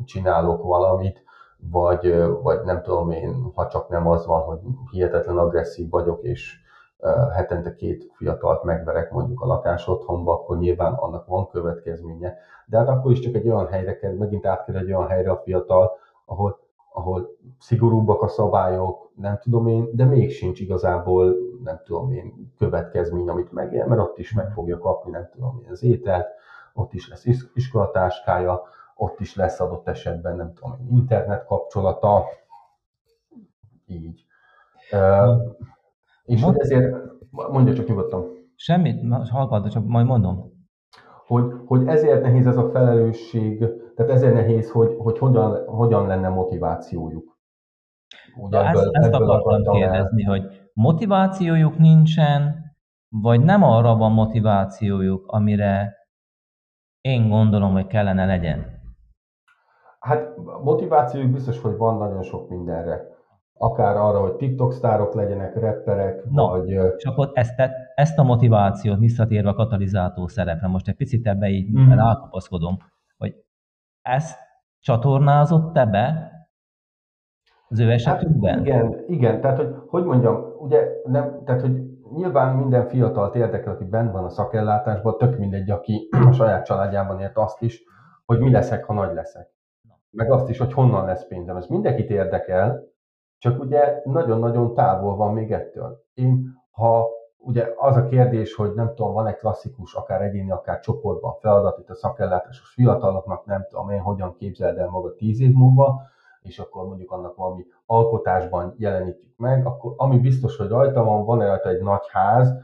csinálok 0.05 0.63
valamit, 0.63 1.23
vagy, 1.59 2.15
vagy 2.43 2.65
nem 2.65 2.83
tudom 2.83 3.11
én, 3.11 3.51
ha 3.55 3.67
csak 3.67 3.89
nem 3.89 4.07
az 4.07 4.27
van, 4.27 4.43
hogy 4.43 4.59
hihetetlen 4.91 5.39
agresszív 5.39 5.91
vagyok, 5.91 6.23
és 6.23 6.61
hetente 7.35 7.75
két 7.75 8.13
fiatalt 8.17 8.63
megverek 8.63 9.11
mondjuk 9.11 9.41
a 9.41 9.47
lakás 9.47 9.89
otthonba, 9.89 10.33
akkor 10.33 10.59
nyilván 10.59 10.93
annak 10.93 11.27
van 11.27 11.49
következménye. 11.49 12.37
De 12.67 12.79
hát 12.79 12.89
akkor 12.89 13.11
is 13.11 13.21
csak 13.21 13.35
egy 13.35 13.49
olyan 13.49 13.67
helyre 13.67 13.99
kell, 13.99 14.13
megint 14.13 14.47
át 14.47 14.69
egy 14.69 14.93
olyan 14.93 15.09
helyre 15.09 15.31
a 15.31 15.41
fiatal, 15.45 15.91
ahol 16.25 16.67
ahol 16.99 17.37
szigorúbbak 17.59 18.23
a 18.23 18.29
szabályok, 18.29 19.11
nem 19.15 19.39
tudom 19.39 19.67
én, 19.67 19.89
de 19.93 20.05
még 20.05 20.31
sincs 20.31 20.61
igazából, 20.61 21.37
nem 21.65 21.81
tudom 21.85 22.13
én, 22.13 22.53
következmény, 22.59 23.29
amit 23.29 23.53
megél, 23.53 23.87
mert 23.87 24.01
ott 24.01 24.19
is 24.19 24.33
meg 24.33 24.53
fogja 24.53 24.79
kapni, 24.79 25.11
nem 25.11 25.29
tudom 25.33 25.61
én, 25.65 25.71
az 25.71 25.83
ételt, 25.83 26.29
ott 26.73 26.93
is 26.93 27.09
lesz 27.09 27.27
iskolatáskája, 27.55 28.63
ott 28.97 29.21
is 29.21 29.37
lesz 29.37 29.61
adott 29.61 29.89
esetben, 29.89 30.37
nem 30.37 30.53
tudom 30.53 30.79
én, 30.81 30.97
internet 30.97 31.47
kapcsolata, 31.47 32.25
így. 33.87 34.25
Uh, 34.93 35.57
és 36.29 36.41
Mond... 36.41 36.57
ezért, 36.59 36.95
mondja 37.31 37.75
csak 37.75 37.87
nyugodtan. 37.87 38.25
Semmit, 38.55 39.01
hallgatod, 39.31 39.71
csak 39.71 39.87
majd 39.87 40.07
mondom 40.07 40.57
hogy, 41.29 41.53
hogy 41.67 41.87
ezért 41.87 42.23
nehéz 42.23 42.47
ez 42.47 42.57
a 42.57 42.71
felelősség, 42.71 43.59
tehát 43.95 44.13
ezért 44.13 44.35
nehéz, 44.35 44.71
hogy, 44.71 44.95
hogy 44.99 45.19
hogyan, 45.19 45.67
hogyan 45.67 46.07
lenne 46.07 46.29
motivációjuk. 46.29 47.39
Ugye 48.37 48.59
ebből, 48.69 48.83
ezt, 48.83 48.91
ezt 48.93 49.15
ebből 49.15 49.31
akartam 49.31 49.75
kérdezni, 49.75 50.25
el. 50.25 50.31
hogy 50.31 50.71
motivációjuk 50.73 51.79
nincsen, 51.79 52.55
vagy 53.09 53.41
nem 53.41 53.63
arra 53.63 53.97
van 53.97 54.13
motivációjuk, 54.13 55.27
amire 55.27 55.97
én 57.01 57.29
gondolom, 57.29 57.73
hogy 57.73 57.87
kellene 57.87 58.27
legyen? 58.27 58.67
Hát 59.99 60.37
motivációjuk 60.63 61.31
biztos, 61.31 61.61
hogy 61.61 61.77
van 61.77 61.99
nagyon 61.99 62.23
sok 62.23 62.49
mindenre 62.49 63.18
akár 63.59 63.97
arra, 63.97 64.21
hogy 64.21 64.37
TikTok 64.37 64.73
sztárok 64.73 65.15
legyenek, 65.15 65.55
rapperek, 65.55 66.25
no, 66.31 66.49
vagy... 66.49 66.69
És 66.97 67.05
akkor 67.05 67.31
ezt, 67.33 67.55
ezt 67.95 68.19
a 68.19 68.23
motivációt 68.23 68.99
visszatérve 68.99 69.49
a 69.49 69.55
katalizátor 69.55 70.31
szerepre, 70.31 70.67
most 70.67 70.89
egy 70.89 70.97
picit 70.97 71.27
ebbe 71.27 71.49
így 71.49 71.79
mm. 71.79 71.91
rákapaszkodom, 71.91 72.77
hogy 73.19 73.35
ezt 74.03 74.39
csatornázott 74.81 75.73
te 75.73 75.87
be 75.87 76.33
az 77.69 77.79
ő 77.79 77.91
esetükben? 77.91 78.55
Hát 78.55 78.67
igen, 78.67 79.05
igen, 79.07 79.41
tehát 79.41 79.57
hogy, 79.57 79.75
hogy 79.87 80.05
mondjam, 80.05 80.45
ugye 80.59 80.89
nem, 81.05 81.43
tehát 81.45 81.61
hogy 81.61 81.89
nyilván 82.15 82.57
minden 82.57 82.89
fiatalt 82.89 83.35
érdekel, 83.35 83.73
aki 83.73 83.85
bent 83.85 84.13
van 84.13 84.25
a 84.25 84.31
szakellátásban, 84.31 85.19
tök 85.19 85.39
mindegy, 85.39 85.71
aki 85.71 86.09
a 86.29 86.33
saját 86.33 86.65
családjában 86.65 87.21
ért 87.21 87.37
azt 87.37 87.63
is, 87.63 87.83
hogy 88.25 88.39
mi 88.39 88.51
leszek, 88.51 88.85
ha 88.85 88.93
nagy 88.93 89.15
leszek. 89.15 89.57
Meg 90.11 90.31
azt 90.31 90.49
is, 90.49 90.59
hogy 90.59 90.73
honnan 90.73 91.05
lesz 91.05 91.27
pénzem. 91.27 91.57
Ez 91.57 91.67
mindenkit 91.67 92.11
érdekel, 92.11 92.88
csak 93.39 93.61
ugye 93.61 94.01
nagyon-nagyon 94.05 94.75
távol 94.75 95.17
van 95.17 95.33
még 95.33 95.53
ettől. 95.53 96.05
Én, 96.15 96.57
ha 96.71 97.07
ugye 97.39 97.69
az 97.77 97.97
a 97.97 98.05
kérdés, 98.05 98.55
hogy 98.55 98.75
nem 98.75 98.95
tudom, 98.95 99.13
van 99.13 99.27
egy 99.27 99.37
klasszikus, 99.37 99.95
akár 99.95 100.23
egyéni, 100.23 100.51
akár 100.51 100.81
csoportban 100.81 101.35
feladat, 101.35 101.79
itt 101.79 101.91
a 101.91 101.95
szakellátásos 101.95 102.69
fiataloknak, 102.69 103.45
nem 103.45 103.67
tudom 103.71 103.91
én, 103.91 104.01
hogyan 104.01 104.35
képzeld 104.35 104.79
el 104.79 104.89
maga 104.89 105.15
tíz 105.15 105.41
év 105.41 105.53
múlva, 105.53 106.01
és 106.43 106.59
akkor 106.59 106.87
mondjuk 106.87 107.11
annak 107.11 107.37
valami 107.37 107.67
alkotásban 107.87 108.75
jelenítjük 108.77 109.37
meg, 109.37 109.67
akkor 109.67 109.95
ami 109.97 110.19
biztos, 110.19 110.57
hogy 110.57 110.69
rajta 110.69 111.05
van, 111.05 111.25
van 111.25 111.39
rajta 111.39 111.69
egy 111.69 111.83
nagy 111.83 112.07
ház, 112.09 112.55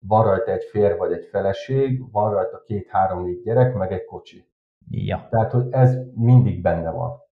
van 0.00 0.24
rajta 0.24 0.50
egy 0.50 0.64
fér 0.64 0.96
vagy 0.96 1.12
egy 1.12 1.24
feleség, 1.24 2.12
van 2.12 2.30
rajta 2.30 2.62
két-három-négy 2.64 3.42
gyerek, 3.42 3.74
meg 3.74 3.92
egy 3.92 4.04
kocsi. 4.04 4.46
Ja. 4.90 5.26
Tehát, 5.30 5.52
hogy 5.52 5.66
ez 5.70 5.96
mindig 6.14 6.62
benne 6.62 6.90
van. 6.90 7.26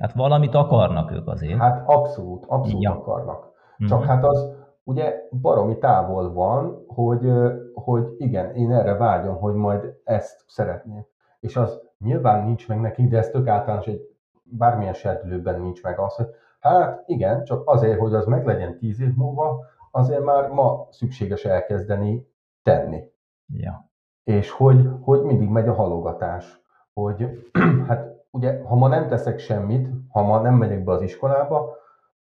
Tehát 0.00 0.14
valamit 0.14 0.54
akarnak 0.54 1.12
ők 1.12 1.28
azért. 1.28 1.58
Hát 1.58 1.82
abszolút, 1.86 2.44
abszolút 2.46 2.82
Ja. 2.82 2.90
akarnak. 2.90 3.52
Mhm. 3.76 3.88
Csak 3.88 4.04
hát 4.04 4.24
az 4.24 4.52
ugye 4.84 5.14
baromi 5.40 5.78
távol 5.78 6.32
van, 6.32 6.84
hogy, 6.86 7.32
hogy 7.74 8.14
igen, 8.16 8.54
én 8.54 8.72
erre 8.72 8.94
vágyom, 8.94 9.36
hogy 9.36 9.54
majd 9.54 9.94
ezt 10.04 10.44
szeretném. 10.46 11.06
És 11.40 11.56
az 11.56 11.80
nyilván 11.98 12.44
nincs 12.44 12.68
meg 12.68 12.80
nekik, 12.80 13.08
de 13.08 13.18
ez 13.18 13.28
tök 13.28 13.48
általános, 13.48 13.86
egy 13.86 14.00
bármilyen 14.42 14.92
serdülőben 14.92 15.60
nincs 15.60 15.82
meg 15.82 15.98
az, 15.98 16.14
hogy 16.14 16.26
hát 16.60 17.02
igen, 17.06 17.44
csak 17.44 17.68
azért, 17.68 17.98
hogy 17.98 18.14
az 18.14 18.26
meglegyen 18.26 18.78
tíz 18.78 19.00
év 19.00 19.14
múlva, 19.14 19.64
azért 19.90 20.24
már 20.24 20.48
ma 20.48 20.86
szükséges 20.90 21.44
elkezdeni 21.44 22.26
tenni. 22.62 23.02
Ja. 23.46 23.90
És 24.24 24.50
hogy, 24.50 24.88
hogy 25.02 25.22
mindig 25.22 25.48
megy 25.48 25.68
a 25.68 25.74
halogatás. 25.74 26.60
Hogy 26.92 27.28
hát 27.88 28.09
ugye, 28.30 28.62
ha 28.62 28.74
ma 28.74 28.88
nem 28.88 29.08
teszek 29.08 29.38
semmit, 29.38 29.88
ha 30.08 30.22
ma 30.22 30.40
nem 30.40 30.54
megyek 30.54 30.84
be 30.84 30.92
az 30.92 31.02
iskolába, 31.02 31.78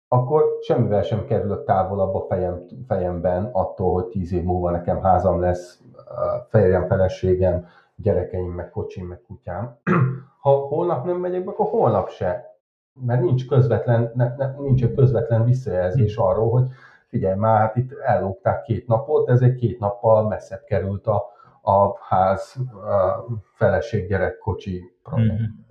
akkor 0.09 0.45
semmivel 0.61 1.03
sem 1.03 1.25
kerülök 1.25 1.65
távolabb 1.65 2.15
a 2.15 2.27
fejem, 2.29 2.67
fejemben 2.87 3.51
attól, 3.53 3.93
hogy 3.93 4.07
tíz 4.07 4.33
év 4.33 4.43
múlva 4.43 4.71
nekem 4.71 5.03
házam 5.03 5.41
lesz, 5.41 5.83
férjem, 6.49 6.87
feleségem, 6.87 7.67
gyerekeim, 7.97 8.51
meg 8.51 8.71
kocsim, 8.71 9.07
meg 9.07 9.21
kutyám. 9.27 9.79
Ha 10.41 10.53
holnap 10.53 11.05
nem 11.05 11.17
megyek 11.17 11.45
be, 11.45 11.51
akkor 11.51 11.67
holnap 11.67 12.09
se. 12.09 12.59
Mert 13.07 13.21
nincs 13.21 13.47
közvetlen, 13.47 14.13
ne, 14.15 14.35
ne, 14.37 14.55
nincs 14.59 14.83
egy 14.83 14.95
közvetlen 14.95 15.45
visszajelzés 15.45 16.17
arról, 16.17 16.51
hogy 16.51 16.69
figyelj 17.07 17.39
már, 17.39 17.61
hát 17.61 17.77
itt 17.77 17.93
ellógták 17.93 18.63
két 18.63 18.87
napot, 18.87 19.29
ezért 19.29 19.55
két 19.55 19.79
nappal 19.79 20.29
messzebb 20.29 20.65
került 20.65 21.07
a, 21.07 21.25
a 21.63 21.97
ház, 22.01 22.57
a 22.73 23.25
feleség, 23.55 24.09
gyerek, 24.09 24.39
kocsi 24.39 24.93
projekt. 25.03 25.33
Mhm. 25.33 25.66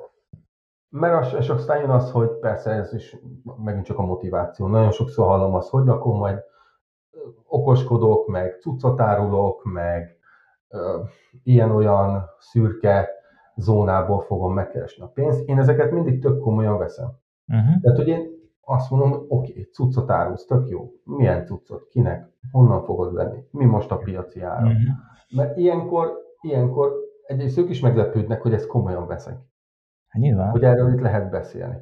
Mert 0.99 1.25
az, 1.25 1.33
és 1.39 1.49
aztán 1.49 1.79
jön 1.79 1.89
az, 1.89 2.11
hogy 2.11 2.29
persze 2.29 2.71
ez 2.71 2.93
is 2.93 3.17
megint 3.63 3.85
csak 3.85 3.99
a 3.99 4.05
motiváció. 4.05 4.67
Nagyon 4.67 4.91
sokszor 4.91 5.25
hallom 5.25 5.53
azt, 5.53 5.69
hogy 5.69 5.89
akkor 5.89 6.15
majd 6.15 6.43
okoskodok, 7.47 8.27
meg 8.27 8.57
cuccot 8.59 9.01
árulok, 9.01 9.63
meg 9.63 10.17
ö, 10.69 10.99
ilyen-olyan 11.43 12.23
szürke 12.39 13.09
zónából 13.55 14.21
fogom 14.21 14.53
megkeresni 14.53 15.03
a 15.03 15.07
pénzt. 15.07 15.47
Én 15.47 15.59
ezeket 15.59 15.91
mindig 15.91 16.21
tök 16.21 16.39
komolyan 16.39 16.77
veszem. 16.77 17.11
Mhm. 17.45 17.79
Tehát, 17.81 17.97
hogy 17.97 18.07
én 18.07 18.27
azt 18.61 18.89
mondom, 18.89 19.11
hogy 19.11 19.25
oké, 19.27 19.51
okay, 19.51 19.63
cuccot 19.63 20.11
árulsz, 20.11 20.45
tök 20.45 20.69
jó. 20.69 20.91
Milyen 21.03 21.45
cuccot? 21.45 21.87
Kinek? 21.87 22.29
Honnan 22.51 22.83
fogod 22.83 23.13
venni? 23.13 23.47
Mi 23.51 23.65
most 23.65 23.91
a 23.91 23.97
piaci 23.97 24.41
ára? 24.41 24.65
Mhm. 24.65 24.89
Mert 25.35 25.57
ilyenkor, 25.57 26.13
ilyenkor 26.41 26.93
egyrészt 27.27 27.57
ők 27.57 27.69
is 27.69 27.79
meglepődnek, 27.79 28.41
hogy 28.41 28.53
ezt 28.53 28.67
komolyan 28.67 29.07
veszek 29.07 29.37
Hát 30.15 30.23
nyilván. 30.23 30.49
hogy 30.49 30.63
erről 30.63 30.93
itt 30.93 30.99
lehet 31.01 31.29
beszélni. 31.29 31.75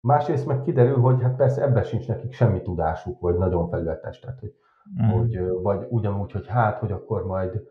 Másrészt 0.00 0.46
meg 0.46 0.62
kiderül, 0.62 0.96
hogy 1.00 1.22
hát 1.22 1.36
persze 1.36 1.62
ebben 1.62 1.82
sincs 1.82 2.08
nekik 2.08 2.32
semmi 2.32 2.62
tudásuk, 2.62 3.20
vagy 3.20 3.36
nagyon 3.36 3.68
felületes, 3.68 4.18
tehát 4.18 4.40
hogy, 4.40 4.54
Mhm. 4.96 5.10
hogy 5.10 5.38
vagy 5.62 5.86
ugyanúgy, 5.90 6.32
hogy 6.32 6.46
hát, 6.46 6.78
hogy 6.78 6.92
akkor 6.92 7.26
majd, 7.26 7.62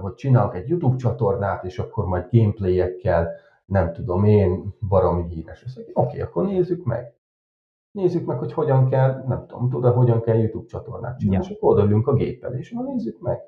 hogy 0.00 0.14
csinálok 0.14 0.54
egy 0.54 0.68
YouTube 0.68 0.96
csatornát, 0.96 1.64
és 1.64 1.78
akkor 1.78 2.06
majd 2.06 2.26
gameplayekkel, 2.30 3.30
nem 3.64 3.92
tudom 3.92 4.24
én, 4.24 4.74
baromi 4.88 5.28
híres. 5.28 5.64
Mondja, 5.76 5.94
Oké, 5.94 6.20
akkor 6.20 6.44
nézzük 6.44 6.84
meg. 6.84 7.14
Nézzük 7.90 8.26
meg, 8.26 8.38
hogy 8.38 8.52
hogyan 8.52 8.88
kell, 8.88 9.24
nem 9.26 9.46
tudom, 9.46 9.68
tudod, 9.70 9.94
hogyan 9.94 10.20
kell 10.20 10.36
YouTube 10.36 10.66
csatornát 10.66 11.18
csinálni, 11.18 11.44
Ja. 11.44 11.50
és 11.50 11.56
akkor 11.56 11.72
odaülünk 11.72 12.06
a 12.06 12.14
géppel, 12.14 12.54
és 12.54 12.72
akkor 12.72 12.86
nézzük 12.86 13.20
meg. 13.20 13.40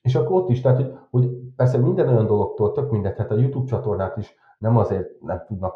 És 0.00 0.14
akkor 0.14 0.42
ott 0.42 0.48
is, 0.48 0.60
tehát, 0.60 0.76
hogy, 0.76 0.94
hogy 1.10 1.30
persze 1.56 1.78
minden 1.78 2.08
olyan 2.08 2.26
dologtól, 2.26 2.72
tök 2.72 2.90
mindegy, 2.90 3.16
hát 3.16 3.30
a 3.30 3.34
YouTube 3.36 3.66
csatornát 3.66 4.16
is 4.16 4.34
nem 4.62 4.76
azért 4.76 5.20
nem 5.20 5.44
tudnak 5.46 5.74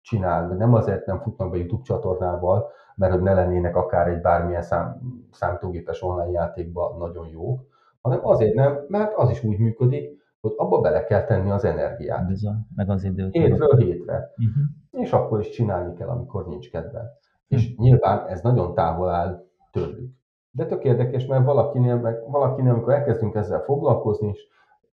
csinálni, 0.00 0.56
nem 0.56 0.74
azért 0.74 1.06
nem 1.06 1.20
futnak 1.20 1.50
be 1.50 1.56
YouTube 1.56 1.82
csatornával, 1.82 2.70
mert 2.96 3.12
hogy 3.12 3.22
ne 3.22 3.34
lennének 3.34 3.76
akár 3.76 4.08
egy 4.08 4.20
bármilyen 4.20 4.62
szám, 4.62 5.00
számítógépes 5.30 6.02
online 6.02 6.30
játékban 6.30 6.98
nagyon 6.98 7.26
jók, 7.28 7.60
hanem 8.00 8.26
azért 8.26 8.54
nem, 8.54 8.84
mert 8.88 9.14
az 9.14 9.30
is 9.30 9.44
úgy 9.44 9.58
működik, 9.58 10.18
hogy 10.40 10.52
abba 10.56 10.80
bele 10.80 11.04
kell 11.04 11.24
tenni 11.24 11.50
az 11.50 11.64
energiát. 11.64 12.26
Bizony, 12.26 12.66
meg 12.76 12.90
az 12.90 13.04
időt. 13.04 13.32
Hétről 13.32 13.76
hétre. 13.76 14.30
Mhm. 14.36 15.02
És 15.02 15.12
akkor 15.12 15.40
is 15.40 15.48
csinálni 15.48 15.94
kell, 15.94 16.08
amikor 16.08 16.46
nincs 16.46 16.70
kedve. 16.70 17.18
És 17.46 17.76
nyilván 17.76 18.26
ez 18.26 18.40
nagyon 18.40 18.74
távol 18.74 19.08
áll 19.08 19.46
tőlük. 19.72 20.12
De 20.50 20.66
tök 20.66 20.84
érdekes, 20.84 21.26
mert 21.26 21.44
valakinél, 21.44 21.96
meg 21.96 22.30
valakinél, 22.30 22.72
amikor 22.72 22.92
elkezdünk 22.92 23.34
ezzel 23.34 23.60
foglalkozni, 23.60 24.28
és 24.28 24.46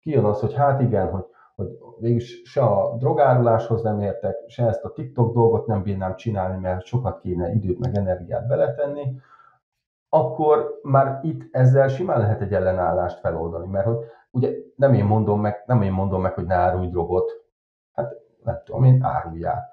kijön 0.01 0.25
az, 0.25 0.41
hogy 0.41 0.55
hát 0.55 0.81
igen, 0.81 1.11
hogy, 1.11 1.25
hogy 1.61 1.79
végülis 1.99 2.43
se 2.45 2.63
a 2.63 2.97
drogáruláshoz 2.97 3.83
nem 3.83 4.01
értek, 4.01 4.37
se 4.47 4.67
ezt 4.67 4.85
a 4.85 4.93
TikTok 4.93 5.35
dolgot 5.35 5.67
nem 5.67 5.83
bírnám 5.83 6.17
csinálni, 6.17 6.61
mert 6.61 6.85
sokat 6.85 7.21
kéne 7.21 7.53
időt 7.53 7.79
meg 7.79 7.97
energiát 7.97 8.47
beletenni, 8.47 9.21
akkor 10.09 10.79
már 10.83 11.21
itt 11.23 11.55
ezzel 11.55 11.89
simán 11.89 12.21
lehet 12.21 12.41
egy 12.41 12.55
ellenállást 12.55 13.21
feloldani, 13.21 13.67
mert 13.67 13.87
hogy 13.87 13.97
ugye 14.31 14.53
nem 14.77 14.95
én 14.95 15.05
mondom 15.05 15.41
meg, 15.41 15.63
nem 15.67 15.83
én 15.83 15.93
mondom 15.93 16.23
meg, 16.23 16.35
hogy 16.35 16.47
ne 16.47 16.55
árulj 16.55 16.89
drogot, 16.89 17.31
hát 17.93 18.15
nem 18.45 18.61
tudom 18.65 18.85
én, 18.85 19.03
áruljál. 19.03 19.69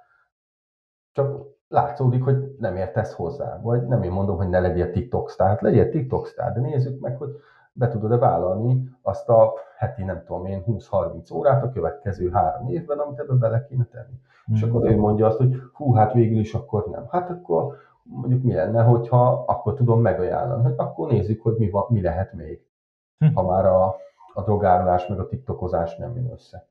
Csak 1.11 1.45
látszódik, 1.67 2.23
hogy 2.23 2.55
nem 2.59 2.75
értesz 2.75 3.13
hozzá, 3.13 3.59
vagy 3.61 3.87
nem 3.87 4.03
én 4.03 4.11
mondom, 4.11 4.37
hogy 4.37 4.49
ne 4.49 4.59
legyél 4.59 4.91
TikTok 4.91 5.29
sztár, 5.29 5.47
hát 5.47 5.61
legyél 5.61 5.89
TikTok 5.89 6.27
sztár, 6.27 6.53
de 6.53 6.59
nézzük 6.59 6.99
meg, 6.99 7.17
hogy 7.17 7.29
be 7.77 7.87
tudod-e 7.87 8.17
vállalni 8.17 8.89
azt 9.01 9.29
a 9.29 9.53
heti, 9.77 10.03
nem 10.03 10.23
tudom 10.25 10.45
én, 10.45 10.63
20-30 10.67 11.33
órát 11.33 11.63
a 11.63 11.69
következő 11.69 12.29
három 12.29 12.67
évben, 12.69 12.97
amit 12.99 13.19
ebbe 13.19 13.33
bele 13.33 13.65
kéne 13.69 13.85
tenni. 13.91 14.19
És 14.53 14.61
Mhm. 14.65 14.75
akkor 14.75 14.89
ő 14.89 14.97
mondja 14.97 15.25
azt, 15.25 15.37
hogy 15.37 15.55
hú, 15.73 15.93
hát 15.93 16.13
végül 16.13 16.39
is 16.39 16.53
akkor 16.53 16.85
nem. 16.91 17.05
Hát 17.09 17.29
akkor 17.29 17.73
mondjuk 18.03 18.43
mi 18.43 18.53
lenne, 18.53 18.83
hogyha 18.83 19.43
akkor 19.47 19.73
tudom 19.73 20.01
megajánlani, 20.01 20.63
hogy 20.63 20.73
akkor 20.77 21.07
nézzük, 21.11 21.41
hogy 21.41 21.55
mi, 21.57 21.69
van, 21.69 21.85
mi 21.89 22.01
lehet 22.01 22.33
még, 22.33 22.61
Hm. 23.19 23.33
ha 23.33 23.43
már 23.43 23.65
a, 23.65 23.95
a 24.33 24.41
drogárulás 24.43 25.07
meg 25.07 25.19
a 25.19 25.27
tiktokozás 25.27 25.95
nem 25.97 26.15
jön 26.15 26.31
össze. 26.31 26.67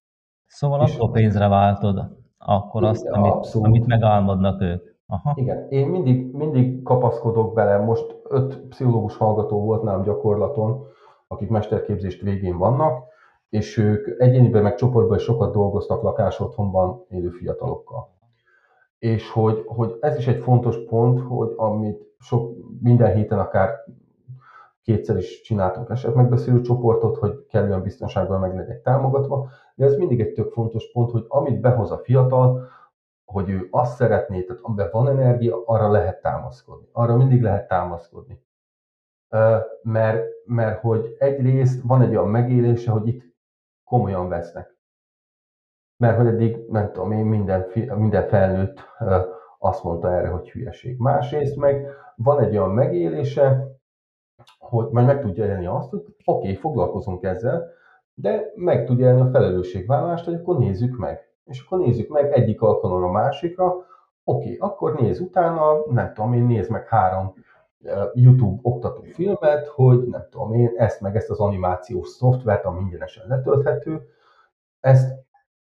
Szóval 0.46 0.82
És- 0.82 0.96
akkor 0.96 1.10
pénzre 1.10 1.48
váltod, 1.48 2.16
akkor 2.38 2.80
Igen, 2.82 2.94
azt, 2.94 3.06
amit, 3.06 3.32
abszolút. 3.32 3.66
amit 3.66 3.86
megálmodnak 3.86 4.60
ők. 4.60 4.94
Aha. 5.06 5.32
Igen, 5.34 5.66
én 5.68 5.88
mindig, 5.88 6.34
mindig 6.34 6.82
kapaszkodok 6.82 7.54
bele, 7.54 7.78
most 7.78 8.16
öt 8.28 8.58
pszichológus 8.68 9.16
hallgató 9.16 9.60
volt 9.64 9.82
nálam 9.82 10.02
gyakorlaton, 10.02 10.86
akik 11.28 11.48
mesterképzést 11.48 12.22
végén 12.22 12.58
vannak, 12.58 13.04
és 13.48 13.76
ők 13.76 14.20
egyéniben 14.20 14.62
meg 14.62 14.74
csoportban 14.74 15.18
sokat 15.18 15.52
dolgoztak 15.52 16.02
lakásotthonban 16.02 17.04
élő 17.08 17.28
fiatalokkal. 17.28 18.14
És 18.98 19.30
hogy, 19.30 19.62
hogy 19.66 19.96
ez 20.00 20.16
is 20.16 20.26
egy 20.26 20.42
fontos 20.42 20.76
pont, 20.88 21.20
hogy 21.20 21.52
amit 21.56 22.14
sok, 22.18 22.54
minden 22.80 23.14
héten 23.14 23.38
akár 23.38 23.70
kétszer 24.82 25.16
is 25.16 25.40
csináltunk 25.40 25.90
esetmegbeszélő 25.90 26.60
csoportot, 26.60 27.16
hogy 27.16 27.46
kellően 27.48 27.82
biztonságban 27.82 28.40
meg 28.40 28.54
legyek 28.54 28.82
támogatva, 28.82 29.48
de 29.74 29.84
ez 29.84 29.96
mindig 29.96 30.20
egy 30.20 30.32
tök 30.32 30.52
fontos 30.52 30.90
pont, 30.92 31.10
hogy 31.10 31.24
amit 31.28 31.60
behoz 31.60 31.90
a 31.90 31.98
fiatal, 31.98 32.68
hogy 33.24 33.48
ő 33.48 33.68
azt 33.70 33.96
szeretné, 33.96 34.42
tehát 34.42 34.62
amiben 34.62 34.88
van 34.92 35.08
energia, 35.08 35.62
arra 35.64 35.90
lehet 35.90 36.20
támaszkodni. 36.20 36.88
Arra 36.92 37.16
mindig 37.16 37.42
lehet 37.42 37.68
támaszkodni. 37.68 38.45
Mert, 39.82 40.24
mert 40.44 40.80
hogy 40.80 41.16
egyrészt 41.18 41.82
van 41.82 42.02
egy 42.02 42.16
olyan 42.16 42.28
megélése, 42.28 42.90
hogy 42.90 43.08
itt 43.08 43.22
komolyan 43.84 44.28
vesznek. 44.28 44.74
Mert 45.96 46.16
hogy 46.16 46.26
eddig, 46.26 46.56
nem 46.68 46.92
tudom 46.92 47.12
én, 47.12 47.24
minden, 47.24 47.66
minden 47.96 48.28
felnőtt 48.28 48.80
azt 49.58 49.84
mondta 49.84 50.12
erre, 50.12 50.28
hogy 50.28 50.50
hülyeség. 50.50 50.98
Másrészt 50.98 51.56
meg 51.56 51.86
van 52.16 52.40
egy 52.40 52.56
olyan 52.56 52.70
megélése, 52.70 53.76
hogy 54.58 54.88
majd 54.90 55.06
meg 55.06 55.20
tudja 55.20 55.44
élni 55.44 55.66
azt, 55.66 55.90
hogy 55.90 56.00
oké, 56.00 56.16
okay, 56.24 56.54
foglalkozunk 56.54 57.24
ezzel, 57.24 57.68
de 58.14 58.52
meg 58.54 58.84
tudja 58.84 59.06
élni 59.06 59.20
a 59.20 59.30
felelősségvállalást, 59.30 60.24
hogy 60.24 60.34
akkor 60.34 60.58
nézzük 60.58 60.96
meg. 60.96 61.20
És 61.44 61.64
akkor 61.64 61.78
nézzük 61.78 62.08
meg 62.08 62.32
egyik 62.32 62.60
alkalomra 62.62 63.06
a 63.06 63.12
másikra, 63.12 63.66
oké, 63.66 63.84
okay, 64.24 64.56
akkor 64.58 64.94
néz 64.94 65.20
utána, 65.20 65.86
nem 65.90 66.12
tudom 66.12 66.32
én, 66.32 66.44
nézd 66.44 66.70
meg 66.70 66.88
három 66.88 67.34
YouTube 68.14 68.58
oktató 68.62 69.02
filmet, 69.02 69.66
hogy 69.66 70.06
nem 70.06 70.26
tudom 70.30 70.54
én, 70.54 70.72
ezt 70.76 71.00
meg 71.00 71.16
ezt 71.16 71.30
az 71.30 71.38
animációs 71.38 72.08
szoftvert, 72.08 72.64
ami 72.64 72.80
ingyenesen 72.80 73.24
letölthető, 73.28 74.02
ezt 74.80 75.14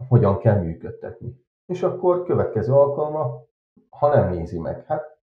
hogyan 0.08 0.38
kell 0.38 0.58
működtetni. 0.58 1.42
És 1.66 1.82
akkor 1.82 2.24
következő 2.24 2.72
alkalommal, 2.72 3.48
ha 3.90 4.14
nem 4.14 4.30
nézi 4.30 4.58
meg, 4.58 4.84
hát 4.86 5.18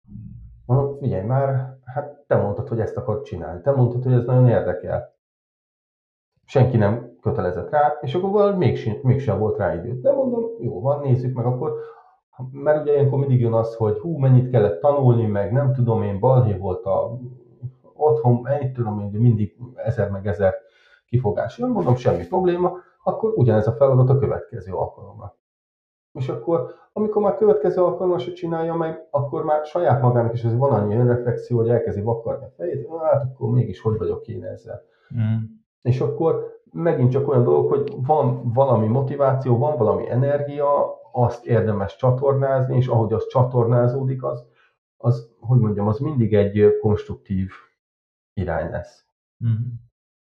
mondom, 0.65 0.97
figyelj 0.97 1.25
már, 1.25 1.78
hát 1.86 2.23
te 2.28 2.36
mondtad, 2.36 2.67
hogy 2.67 2.80
ezt 2.80 2.97
akarod 2.97 3.23
csinálni, 3.23 3.62
te 3.62 3.71
mondtad, 3.71 4.04
hogy 4.04 4.13
ez 4.13 4.25
nagyon 4.25 4.47
érdekel. 4.47 5.17
Senki 6.45 6.78
nem 6.78 7.17
kötelezett 7.21 7.69
rá, 7.69 7.97
és 8.02 8.13
akkor 8.13 8.30
valahogy 8.30 8.58
mégsem, 8.58 8.97
mégsem 9.02 9.39
volt 9.39 9.58
rá 9.58 9.73
idő. 9.73 9.99
De 9.99 10.12
mondom, 10.12 10.43
jó 10.60 10.82
van, 10.82 11.02
nézzük 11.02 11.36
meg 11.36 11.45
akkor, 11.45 11.73
mert 12.52 12.82
ugye 12.82 12.91
ilyenkor 12.91 13.19
mindig 13.19 13.39
jön 13.39 13.54
az, 13.54 13.75
hogy 13.75 13.97
hú, 13.97 14.17
mennyit 14.17 14.49
kellett 14.49 14.80
tanulni, 14.80 15.25
meg 15.25 15.52
nem 15.52 15.73
tudom 15.73 16.04
én, 16.04 16.19
balhé 16.19 16.58
volt 16.58 16.86
a 16.86 17.19
otthon, 17.93 18.47
ennyit 18.47 18.73
tudom 18.73 18.99
én, 18.99 19.21
mindig 19.21 19.58
ezer 19.75 20.10
meg 20.10 20.28
ezer 20.28 20.54
kifogás 21.06 21.58
jön, 21.58 21.69
mondom, 21.69 21.95
semmi 21.95 22.28
probléma, 22.28 22.78
akkor 23.04 23.34
ugyanez 23.36 23.67
a 23.67 23.71
feladat 23.71 24.10
a 24.10 24.17
következő 24.17 24.73
alkalommal. 24.73 25.38
És 26.13 26.30
akkor, 26.30 26.73
amikor 26.93 27.21
már 27.21 27.36
következő 27.36 27.82
alkalommal 27.82 28.19
se 28.19 28.32
csinálja 28.32 28.75
meg, 28.75 29.08
akkor 29.12 29.43
már 29.43 29.65
saját 29.65 30.02
magának 30.02 30.34
is 30.34 30.43
ez 30.43 30.58
van 30.58 30.71
annyi 30.71 30.95
önreflexió, 30.95 31.58
hogy 31.58 31.69
elkezdi 31.69 32.02
vakarni 32.02 32.45
a 32.45 32.52
fejét, 32.58 32.88
hát 33.02 33.23
akkor 33.23 33.49
mégis 33.49 33.82
hogy 33.82 33.97
vagyok 33.97 34.28
én 34.28 34.43
ezzel. 34.43 34.82
Mm. 35.15 35.38
És 35.82 35.99
akkor 36.02 36.58
megint 36.71 37.12
csak 37.12 37.27
olyan 37.27 37.43
dolog, 37.43 37.69
hogy 37.69 37.93
van 38.05 38.51
valami 38.53 38.88
motiváció, 38.88 39.58
van 39.58 39.77
valami 39.77 40.10
energia, 40.10 40.97
azt 41.12 41.45
érdemes 41.45 41.95
csatornázni, 41.95 42.75
és 42.75 42.88
ahogy 42.88 43.13
az 43.13 43.27
csatornázódik, 43.27 44.23
az, 44.23 44.45
az 44.97 45.29
hogy 45.39 45.60
mondjam, 45.60 45.88
az 45.88 45.99
mindig 45.99 46.34
egy 46.34 46.77
konstruktív 46.82 47.49
irány 48.34 48.69
lesz. 48.69 49.05
Mm. 49.45 49.55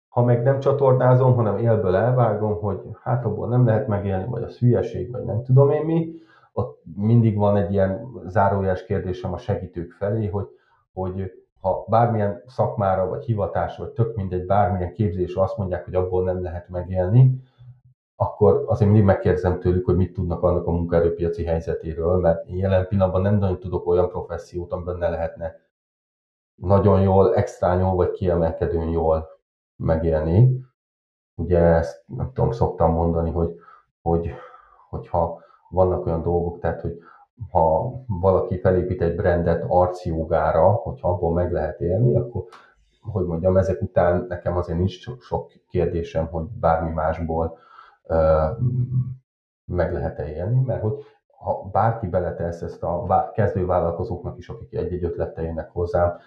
Ha 0.08 0.24
meg 0.24 0.44
nem 0.44 0.60
csatornázom, 0.60 1.36
hanem 1.36 1.58
élből 1.58 1.96
elvágom, 1.96 2.60
hogy 2.60 2.80
hát 3.02 3.26
abból 3.26 3.48
nem 3.48 3.66
lehet 3.66 3.88
megélni, 3.88 4.26
vagy 4.26 4.44
a 4.44 4.52
hülyeség, 4.60 5.12
vagy 5.12 5.24
nem 5.24 5.44
tudom 5.44 5.70
én 5.70 5.86
mi, 5.86 6.22
ott 6.54 6.82
mindig 6.96 7.38
van 7.38 7.58
egy 7.58 7.72
ilyen 7.72 8.08
zárójeles 8.26 8.86
kérdésem 8.86 9.34
a 9.34 9.38
segítők 9.38 9.92
felé, 9.92 10.28
hogy, 10.28 10.48
hogy 10.94 11.32
ha 11.64 11.86
bármilyen 11.88 12.44
szakmára, 12.48 13.08
vagy 13.08 13.26
hivatás, 13.26 13.78
vagy 13.78 13.90
tök 13.90 14.16
mindegy, 14.16 14.46
bármilyen 14.46 14.94
képzés 14.94 15.36
azt 15.36 15.58
mondják, 15.58 15.84
hogy 15.86 15.96
abból 15.96 16.24
nem 16.24 16.42
lehet 16.42 16.70
megélni, 16.70 17.42
akkor 18.16 18.64
azért 18.68 18.90
mindig 18.90 19.08
megkérdezem 19.08 19.60
tőlük, 19.60 19.86
hogy 19.86 19.96
mit 19.96 20.14
tudnak 20.14 20.44
annak 20.44 20.68
a 20.68 20.72
munkaerőpiaci 20.72 21.44
helyzetéről, 21.44 22.20
mert 22.20 22.48
én 22.48 22.58
jelen 22.58 22.88
pillanatban 22.88 23.22
nem 23.22 23.38
nagyon 23.38 23.60
tudok 23.60 23.88
olyan 23.88 24.10
professziót, 24.10 24.72
amiben 24.72 24.98
ne 24.98 25.10
lehetne 25.10 25.56
nagyon 26.56 27.02
jól, 27.02 27.36
extra 27.36 27.74
jól, 27.74 27.96
vagy 27.96 28.12
kiemelkedően 28.12 28.90
jól 28.90 29.30
megélni. 29.76 30.66
Ugye 31.36 31.60
ezt 31.60 32.04
nem 32.06 32.32
tudom, 32.34 32.52
szoktam 32.52 32.92
mondani, 32.92 33.32
hogy, 33.32 33.56
hogy 34.02 34.32
hogyha 34.90 35.42
vannak 35.70 36.06
olyan 36.06 36.22
dolgok, 36.22 36.60
tehát 36.60 36.82
hogy 36.82 37.00
ha 37.52 37.92
valaki 38.08 38.60
felépít 38.60 39.02
egy 39.02 39.16
brandet 39.16 39.66
arcjogára, 39.68 40.72
hogyha 40.72 41.10
abból 41.10 41.34
meg 41.34 41.52
lehet 41.52 41.82
élni, 41.82 42.18
akkor 42.18 42.44
hogy 43.12 43.26
mondjam, 43.26 43.58
ezek 43.58 43.82
után 43.82 44.26
nekem 44.30 44.58
azért 44.58 44.78
nincs 44.78 45.20
sok, 45.20 45.52
kérdésem, 45.70 46.28
hogy 46.28 46.44
bármi 46.44 46.90
másból 46.90 47.58
ö, 48.04 48.46
meg 49.66 49.94
lehet-e 49.94 50.28
élni, 50.28 50.64
mert 50.66 50.82
hogy 50.82 50.94
ha 51.38 51.70
bárki 51.72 52.08
beletesz 52.08 52.62
ezt 52.62 52.84
a 52.84 53.32
kezdő 53.34 53.66
vállalkozóknak 53.66 54.38
is, 54.38 54.50
akik 54.50 54.74
egy-egy 54.74 55.04
ötlettel 55.04 55.44
jönnek 55.44 55.70
hozzám, 55.70 56.18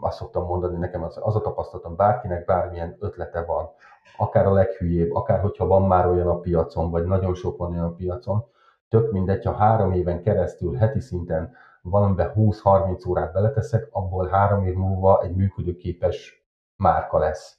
azt 0.00 0.16
szoktam 0.16 0.44
mondani, 0.44 0.76
nekem 0.76 1.02
az, 1.02 1.18
az 1.22 1.36
a 1.36 1.40
tapasztalatom, 1.40 1.96
bárkinek 1.96 2.44
bármilyen 2.44 2.96
ötlete 2.98 3.44
van, 3.44 3.68
akár 4.16 4.46
a 4.46 4.52
leghülyébb, 4.52 5.14
akár 5.14 5.40
hogyha 5.40 5.66
van 5.66 5.82
már 5.82 6.06
olyan 6.06 6.28
a 6.28 6.40
piacon, 6.40 6.90
vagy 6.90 7.04
nagyon 7.04 7.34
sok 7.34 7.56
van 7.56 7.72
olyan 7.72 7.84
a 7.84 7.94
piacon, 7.94 8.44
tök 8.88 9.12
mindegy, 9.12 9.44
ha 9.44 9.52
három 9.52 9.92
éven 9.92 10.22
keresztül 10.22 10.74
heti 10.74 11.00
szinten 11.00 11.54
valamiben 11.82 12.32
20-30 12.36 13.08
órát 13.08 13.32
beleteszek, 13.32 13.88
abból 13.90 14.26
három 14.26 14.64
év 14.64 14.74
múlva 14.74 15.22
egy 15.22 15.34
működőképes 15.34 16.46
márka 16.76 17.18
lesz. 17.18 17.58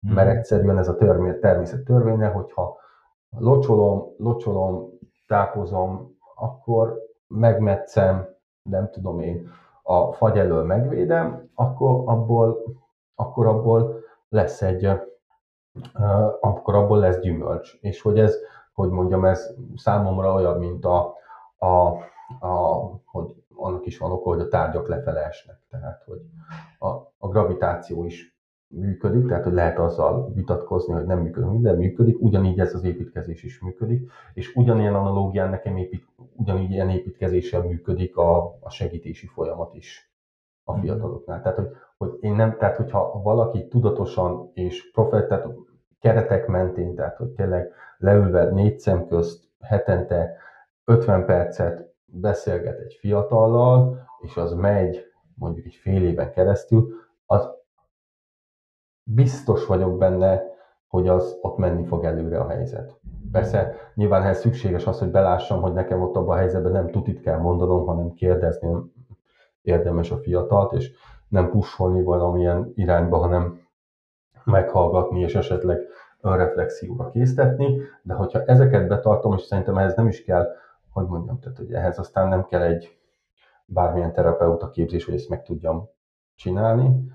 Hmm. 0.00 0.14
Mert 0.14 0.36
egyszerűen 0.36 0.78
ez 0.78 0.88
a 0.88 0.96
törvény, 0.96 1.40
természet 1.40 1.84
törvénye, 1.84 2.28
hogyha 2.28 2.76
locsolom, 3.38 4.14
locsolom, 4.16 4.90
tápozom, 5.26 6.16
akkor 6.34 6.98
megmetszem, 7.26 8.28
nem 8.62 8.90
tudom 8.90 9.20
én, 9.20 9.50
a 9.82 10.12
fagy 10.12 10.38
elől 10.38 10.64
megvédem, 10.64 11.50
akkor 11.54 12.02
abból, 12.04 12.62
akkor 13.14 13.46
abból 13.46 14.00
lesz 14.28 14.62
egy, 14.62 14.88
akkor 16.40 16.74
abból 16.74 16.98
lesz 16.98 17.18
gyümölcs. 17.18 17.78
És 17.80 18.02
hogy 18.02 18.18
ez, 18.18 18.36
hogy 18.72 18.90
mondjam, 18.90 19.24
ez 19.24 19.54
számomra 19.76 20.32
olyan, 20.32 20.58
mint 20.58 20.84
a, 20.84 21.14
a, 21.56 21.66
a 22.46 22.80
hogy 23.04 23.34
annak 23.54 23.86
is 23.86 23.98
van 23.98 24.10
oka, 24.10 24.28
hogy 24.28 24.40
a 24.40 24.48
tárgyak 24.48 24.88
lefele 24.88 25.24
esnek. 25.24 25.56
Tehát, 25.70 26.02
hogy 26.06 26.20
a, 26.78 26.88
a 27.18 27.28
gravitáció 27.28 28.04
is 28.04 28.32
működik, 28.68 29.26
tehát 29.26 29.44
hogy 29.44 29.52
lehet 29.52 29.78
azzal 29.78 30.32
vitatkozni, 30.34 30.92
hogy 30.92 31.06
nem 31.06 31.18
működik, 31.18 31.60
de 31.60 31.72
működik, 31.72 32.20
ugyanígy 32.20 32.60
ez 32.60 32.74
az 32.74 32.84
építkezés 32.84 33.42
is 33.42 33.60
működik, 33.60 34.10
és 34.34 34.54
ugyanilyen 34.54 34.94
analógián 34.94 35.50
nekem 35.50 35.76
épít, 35.76 36.06
ugyanígy 36.36 36.70
ilyen 36.70 36.90
építkezéssel 36.90 37.62
működik 37.62 38.16
a, 38.16 38.56
a 38.60 38.70
segítési 38.70 39.26
folyamat 39.26 39.74
is 39.74 40.12
a 40.64 40.74
fiataloknál. 40.74 41.42
Tehát, 41.42 41.58
hogy, 41.58 41.68
hogy 41.96 42.16
én 42.20 42.34
nem, 42.34 42.56
tehát 42.58 42.76
hogyha 42.76 43.22
valaki 43.22 43.68
tudatosan 43.68 44.50
és 44.54 44.90
profet, 44.90 45.28
tehát 45.28 45.46
keretek 46.02 46.46
mentén, 46.46 46.94
tehát 46.94 47.16
hogy 47.16 47.28
tényleg 47.28 47.72
leülve 47.98 48.50
négy 48.50 48.78
szem 48.78 49.06
közt 49.06 49.44
hetente 49.60 50.36
50 50.84 51.24
percet 51.24 51.94
beszélget 52.04 52.78
egy 52.78 52.96
fiatallal, 53.00 54.06
és 54.20 54.36
az 54.36 54.52
megy 54.52 55.04
mondjuk 55.34 55.66
egy 55.66 55.74
fél 55.74 56.04
éven 56.04 56.30
keresztül, 56.30 56.88
az 57.26 57.50
biztos 59.02 59.66
vagyok 59.66 59.98
benne, 59.98 60.42
hogy 60.86 61.08
az 61.08 61.38
ott 61.40 61.56
menni 61.56 61.84
fog 61.84 62.04
előre 62.04 62.40
a 62.40 62.48
helyzet. 62.48 63.00
Persze 63.32 63.74
nyilván 63.94 64.22
ehhez 64.22 64.40
szükséges 64.40 64.86
az, 64.86 64.98
hogy 64.98 65.10
belássam, 65.10 65.60
hogy 65.60 65.72
nekem 65.72 66.02
ott 66.02 66.16
abban 66.16 66.36
a 66.36 66.38
helyzetben 66.38 66.72
nem 66.72 66.90
tutit 66.90 67.20
kell 67.20 67.38
mondanom, 67.38 67.86
hanem 67.86 68.12
kérdezni 68.12 68.76
érdemes 69.62 70.10
a 70.10 70.16
fiatalt, 70.16 70.72
és 70.72 70.92
nem 71.28 71.50
pusolni 71.50 72.02
valamilyen 72.02 72.72
irányba, 72.74 73.16
hanem 73.16 73.60
meghallgatni, 74.44 75.20
és 75.20 75.34
esetleg 75.34 75.78
önreflexióra 76.20 77.10
késztetni, 77.10 77.80
de 78.02 78.14
hogyha 78.14 78.42
ezeket 78.44 78.88
betartom, 78.88 79.34
és 79.34 79.42
szerintem 79.42 79.78
ehhez 79.78 79.94
nem 79.94 80.08
is 80.08 80.24
kell, 80.24 80.48
hogy 80.92 81.06
mondjam, 81.06 81.38
tehát 81.38 81.58
hogy 81.58 81.72
ehhez 81.72 81.98
aztán 81.98 82.28
nem 82.28 82.44
kell 82.44 82.62
egy 82.62 82.98
bármilyen 83.64 84.12
terapeuta 84.12 84.70
képzés, 84.70 85.04
hogy 85.04 85.14
ezt 85.14 85.28
meg 85.28 85.42
tudjam 85.42 85.88
csinálni, 86.34 87.10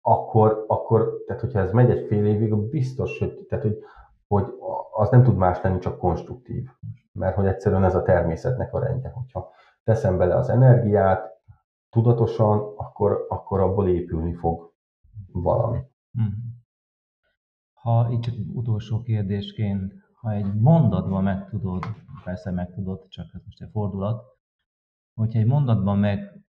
akkor, 0.00 0.64
akkor 0.66 1.22
tehát 1.26 1.42
hogyha 1.42 1.58
ez 1.58 1.72
megy 1.72 1.90
egy 1.90 2.06
fél 2.06 2.26
évig, 2.26 2.54
biztos, 2.56 3.18
hogy, 3.18 3.46
tehát, 3.48 3.64
hogy, 3.64 3.78
hogy 4.28 4.44
az 4.92 5.10
nem 5.10 5.22
tud 5.22 5.36
más 5.36 5.62
lenni, 5.62 5.78
csak 5.78 5.98
konstruktív. 5.98 6.68
Mert 7.12 7.34
hogy 7.34 7.46
egyszerűen 7.46 7.84
ez 7.84 7.94
a 7.94 8.02
természetnek 8.02 8.74
a 8.74 8.78
rendje. 8.78 9.10
Hogyha 9.10 9.50
teszem 9.84 10.18
bele 10.18 10.36
az 10.36 10.48
energiát, 10.48 11.40
tudatosan, 11.90 12.74
akkor, 12.76 13.26
akkor 13.28 13.60
abból 13.60 13.88
épülni 13.88 14.32
fog 14.32 14.71
valami. 15.32 15.78
Mhm. 16.10 16.32
Ha 17.72 18.10
itt 18.10 18.20
csak 18.20 18.34
utolsó 18.46 19.02
kérdésként, 19.02 19.92
ha 20.20 20.32
egy 20.32 20.54
mondatban 20.54 21.22
meg 21.22 21.48
tudod, 21.48 21.84
persze 22.24 22.50
meg 22.50 22.74
tudod, 22.74 23.08
csak 23.08 23.26
ez 23.34 23.44
most 23.44 23.60
egy 23.62 23.70
fordulat, 23.70 24.24
hogyha 25.14 25.38
egy 25.38 25.46
mondatban 25.46 25.98
meg 25.98 26.44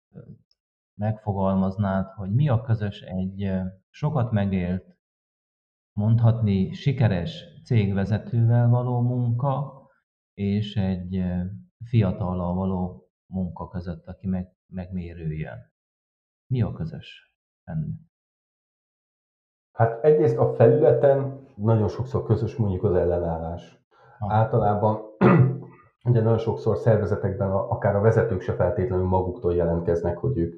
megfogalmaznád, 0.94 2.12
hogy 2.12 2.32
mi 2.32 2.50
a 2.50 2.62
közös 2.62 3.02
egy 3.02 3.52
sokat 3.90 4.32
megélt, 4.32 4.98
mondhatni 5.94 6.74
sikeres 6.74 7.44
cégvezetővel 7.66 8.70
való 8.70 9.02
munka, 9.02 9.82
és 10.34 10.76
egy 10.76 11.24
fiatallal 11.84 12.54
való 12.54 13.10
munka 13.26 13.68
között, 13.68 14.08
aki 14.08 14.28
meg, 14.28 14.56
megmérője. 14.68 15.74
Mi 16.46 16.62
a 16.62 16.72
közös 16.72 17.34
ennél? 17.64 18.11
Hát 19.72 20.04
egyrészt 20.04 20.38
a 20.38 20.54
felületen 20.54 21.48
nagyon 21.56 21.88
sokszor 21.88 22.24
közös 22.24 22.56
mondjuk 22.56 22.84
az 22.84 22.94
ellenállás. 22.94 23.80
Ha. 24.20 24.34
Általában 24.34 25.02
ugye 26.10 26.22
nagyon 26.22 26.38
sokszor 26.38 26.78
szervezetekben 26.78 27.52
akár 27.52 27.96
a 27.96 28.02
vezetők 28.02 28.42
se 28.42 28.54
feltétlenül 28.54 29.06
maguktól 29.06 29.56
jelentkeznek, 29.56 30.18
hogy 30.18 30.38
ők 30.38 30.56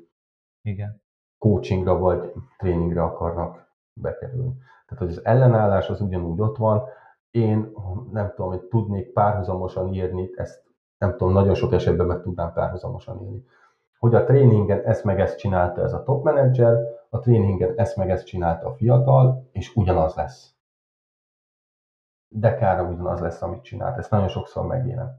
igen. 0.62 1.02
coachingra 1.38 1.97
vagy 1.97 2.34
tréningre 2.58 3.04
akarnak 3.04 3.71
bekerülni. 3.93 4.54
Tehát, 4.86 5.04
hogy 5.04 5.10
az 5.10 5.26
ellenállás 5.26 5.89
az 5.89 6.02
ugyanúgy 6.02 6.41
ott 6.41 6.58
van. 6.58 6.84
Én 7.32 7.71
nem 8.12 8.30
tudom, 8.36 8.52
hogy 8.52 8.62
tudnék 8.62 9.13
párhuzamosan 9.13 9.93
írni, 9.93 10.30
ezt 10.36 10.63
nem 10.97 11.12
tudom, 11.12 11.34
nagyon 11.34 11.54
sok 11.54 11.73
esetben 11.73 12.06
meg 12.06 12.21
tudnám 12.21 12.54
párhuzamosan 12.54 13.21
írni, 13.21 13.45
hogy 13.99 14.15
a 14.15 14.23
tréningen 14.23 14.82
ezt 14.86 15.04
meg 15.04 15.19
ezt 15.19 15.38
csinálta 15.38 15.82
ez 15.82 15.93
a 15.93 16.04
top 16.04 16.23
menedzser, 16.23 16.78
a 17.13 17.19
tréningen 17.19 17.73
ezt 17.78 17.95
meg 17.97 18.10
ezt 18.10 18.26
csinálta 18.26 18.67
a 18.67 18.73
fiatal, 18.73 19.49
és 19.52 19.76
ugyanaz 19.76 20.15
lesz. 20.15 20.56
De 22.28 22.56
kára 22.56 22.84
ugyanaz 22.84 23.19
lesz, 23.19 23.41
amit 23.41 23.63
csinált. 23.63 23.97
Ezt 23.97 24.12
nagyon 24.12 24.28
sokszor 24.28 24.65
megélem. 24.65 25.12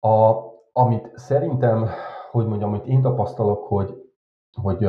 A, 0.00 0.34
amit 0.72 1.18
szerintem, 1.18 1.88
hogy 2.30 2.46
mondjam, 2.46 2.68
amit 2.68 2.86
én 2.86 3.02
tapasztalok, 3.02 3.66
hogy, 3.66 4.12
hogy, 4.60 4.88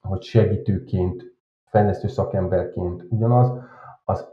hogy 0.00 0.22
segítőként, 0.22 1.22
fejlesztő 1.64 2.08
szakemberként 2.08 3.02
ugyanaz, 3.08 3.58
az 4.04 4.32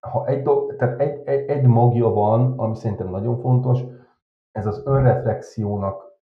ha 0.00 0.26
egy, 0.26 0.42
do, 0.42 0.76
tehát 0.76 1.00
egy, 1.00 1.26
egy, 1.28 1.48
egy 1.48 1.66
magja 1.66 2.08
van, 2.08 2.58
ami 2.58 2.74
szerintem 2.74 3.08
nagyon 3.08 3.40
fontos, 3.40 3.80
ez 4.50 4.66
az 4.66 4.86
önreflexiónak 4.86 6.20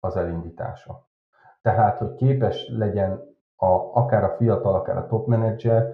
az 0.00 0.16
elindítása. 0.16 1.07
Tehát, 1.62 1.98
hogy 1.98 2.14
képes 2.14 2.68
legyen 2.68 3.36
a, 3.56 3.66
akár 3.92 4.24
a 4.24 4.34
fiatal, 4.36 4.74
akár 4.74 4.96
a 4.96 5.06
top 5.06 5.26
menedzser 5.26 5.86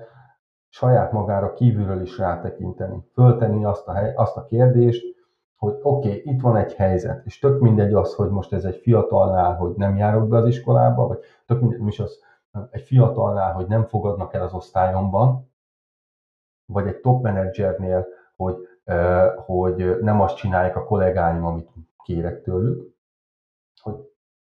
saját 0.69 1.13
magára 1.13 1.53
kívülről 1.53 2.03
is 2.03 2.19
rátekinteni, 2.19 3.09
föltenni 3.13 3.65
azt 3.65 3.89
a, 3.89 3.93
hely, 3.93 4.15
azt 4.15 4.37
a 4.37 4.45
kérdést, 4.45 5.05
hogy 5.57 5.79
oké, 5.83 6.09
okay, 6.09 6.23
itt 6.25 6.41
van 6.41 6.57
egy 6.57 6.75
helyzet, 6.75 7.27
és 7.27 7.39
tök 7.39 7.61
mindegy 7.61 7.93
az, 7.93 8.15
hogy 8.15 8.31
most 8.31 8.53
ez 8.53 8.65
egy 8.65 8.77
fiatalnál, 8.77 9.55
hogy 9.57 9.75
nem 9.77 9.97
járok 9.97 10.29
be 10.29 10.37
az 10.37 10.47
iskolába, 10.47 11.07
vagy 11.07 11.19
tök 11.47 11.61
mindegy 11.61 11.87
is 11.87 12.01
az 12.01 12.19
egy 12.71 12.83
fiatalnál, 12.83 13.53
hogy 13.53 13.67
nem 13.67 13.85
fogadnak 13.85 14.35
el 14.35 14.43
az 14.43 14.53
osztályomban, 14.53 15.53
vagy 16.67 16.87
egy 16.87 17.01
top 17.01 17.23
menedzsernél, 17.23 18.07
hogy, 18.37 18.57
hogy 19.47 19.99
nem 20.01 20.21
azt 20.21 20.37
csinálják 20.37 20.77
a 20.77 20.85
kollégáim, 20.85 21.45
amit 21.45 21.71
kérek 22.05 22.43
tőlük, 22.43 22.94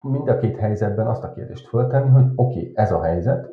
mind 0.05 0.29
a 0.29 0.37
két 0.37 0.57
helyzetben 0.57 1.07
azt 1.07 1.25
a 1.25 1.33
kérdést 1.33 1.69
föltenni, 1.69 2.09
hogy 2.09 2.25
oké, 2.35 2.59
okay, 2.59 2.73
ez 2.75 2.93
a 2.93 3.03
helyzet, 3.03 3.53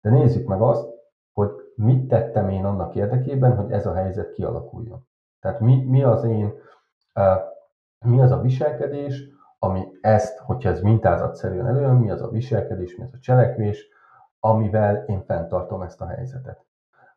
de 0.00 0.10
nézzük 0.10 0.46
meg 0.46 0.60
azt, 0.60 0.88
hogy 1.32 1.50
mit 1.76 2.08
tettem 2.08 2.48
én 2.48 2.64
annak 2.64 2.94
érdekében, 2.94 3.56
hogy 3.56 3.72
ez 3.72 3.86
a 3.86 3.94
helyzet 3.94 4.32
kialakuljon. 4.32 5.06
Tehát 5.40 5.60
mi, 5.60 5.84
mi 5.84 6.02
az 6.02 6.24
én, 6.24 6.52
mi 7.98 8.20
az 8.20 8.30
a 8.30 8.40
viselkedés, 8.40 9.32
ami 9.58 9.86
ezt, 10.00 10.38
hogyha 10.38 10.68
ez 10.68 10.80
mintázatszerűen 10.80 11.66
előjön, 11.66 11.94
mi 11.94 12.10
az 12.10 12.22
a 12.22 12.28
viselkedés, 12.28 12.96
mi 12.96 13.04
az 13.04 13.12
a 13.12 13.18
cselekvés, 13.18 13.88
amivel 14.40 15.04
én 15.06 15.24
fenntartom 15.24 15.82
ezt 15.82 16.00
a 16.00 16.06
helyzetet. 16.06 16.64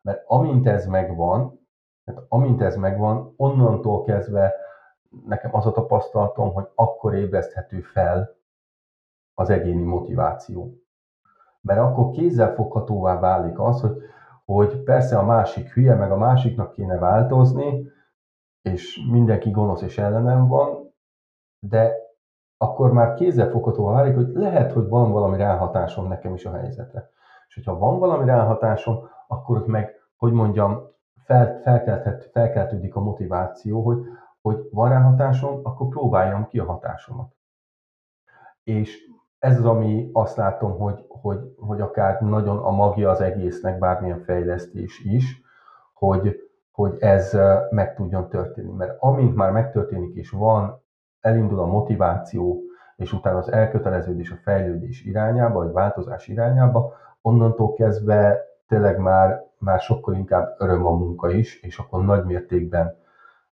Mert 0.02 0.22
amint 0.26 0.66
ez 0.66 0.86
megvan, 0.86 1.66
tehát 2.04 2.22
amint 2.28 2.62
ez 2.62 2.76
megvan, 2.76 3.34
onnantól 3.36 4.02
kezdve 4.04 4.54
nekem 5.26 5.54
az 5.54 5.66
a 5.66 5.72
tapasztalatom, 5.72 6.52
hogy 6.52 6.68
akkor 6.74 7.14
ébreszthető 7.14 7.80
fel 7.80 8.37
az 9.38 9.50
egyéni 9.50 9.82
motiváció. 9.82 10.74
Mert 11.60 11.80
akkor 11.80 12.10
kézzelfoghatóvá 12.10 13.18
válik 13.18 13.60
az, 13.60 13.80
hogy, 13.80 14.02
hogy 14.44 14.82
persze 14.82 15.18
a 15.18 15.24
másik 15.24 15.72
hülye, 15.72 15.94
meg 15.94 16.12
a 16.12 16.16
másiknak 16.16 16.72
kéne 16.72 16.98
változni, 16.98 17.86
és 18.62 18.98
mindenki 19.10 19.50
gonosz 19.50 19.82
és 19.82 19.98
ellenem 19.98 20.48
van, 20.48 20.94
de 21.58 21.92
akkor 22.56 22.92
már 22.92 23.14
kézzelfoghatóvá 23.14 23.92
válik, 23.92 24.14
hogy 24.14 24.28
lehet, 24.28 24.72
hogy 24.72 24.88
van 24.88 25.12
valami 25.12 25.36
ráhatásom 25.36 26.08
nekem 26.08 26.34
is 26.34 26.44
a 26.44 26.52
helyzetre. 26.52 27.10
És 27.48 27.54
hogyha 27.54 27.78
van 27.78 27.98
valami 27.98 28.24
ráhatásom, 28.24 29.08
akkor 29.28 29.56
ott 29.56 29.66
meg, 29.66 29.94
hogy 30.16 30.32
mondjam, 30.32 30.80
fel, 31.24 31.60
felkeltődik 32.32 32.94
a 32.96 33.00
motiváció, 33.00 33.82
hogy, 33.82 33.98
hogy 34.40 34.68
van 34.70 34.88
rá 34.88 35.00
hatásom, 35.00 35.60
akkor 35.62 35.88
próbáljam 35.88 36.46
ki 36.46 36.58
a 36.58 36.64
hatásomat. 36.64 37.32
És 38.62 39.08
ez 39.38 39.58
az, 39.58 39.64
ami 39.64 40.10
azt 40.12 40.36
látom, 40.36 40.78
hogy, 40.78 41.04
hogy, 41.08 41.54
hogy 41.58 41.80
akár 41.80 42.20
nagyon 42.20 42.58
a 42.58 42.70
magja 42.70 43.10
az 43.10 43.20
egésznek, 43.20 43.78
bármilyen 43.78 44.22
fejlesztés 44.22 45.04
is, 45.04 45.42
hogy, 45.94 46.50
hogy 46.72 46.96
ez 47.00 47.36
meg 47.70 47.94
tudjon 47.94 48.28
történni. 48.28 48.72
Mert 48.72 48.96
amint 48.98 49.34
már 49.34 49.50
megtörténik 49.50 50.14
és 50.14 50.30
van, 50.30 50.82
elindul 51.20 51.60
a 51.60 51.66
motiváció, 51.66 52.62
és 52.96 53.12
utána 53.12 53.38
az 53.38 53.52
elköteleződés 53.52 54.30
a 54.30 54.38
fejlődés 54.42 55.04
irányába, 55.04 55.58
vagy 55.58 55.72
változás 55.72 56.28
irányába, 56.28 56.92
onnantól 57.22 57.72
kezdve 57.72 58.40
tényleg 58.68 58.98
már, 58.98 59.46
már 59.58 59.80
sokkal 59.80 60.14
inkább 60.14 60.54
öröm 60.58 60.86
a 60.86 60.90
munka 60.90 61.30
is, 61.30 61.60
és 61.60 61.78
akkor 61.78 62.04
nagy 62.04 62.24
mértékben 62.24 62.96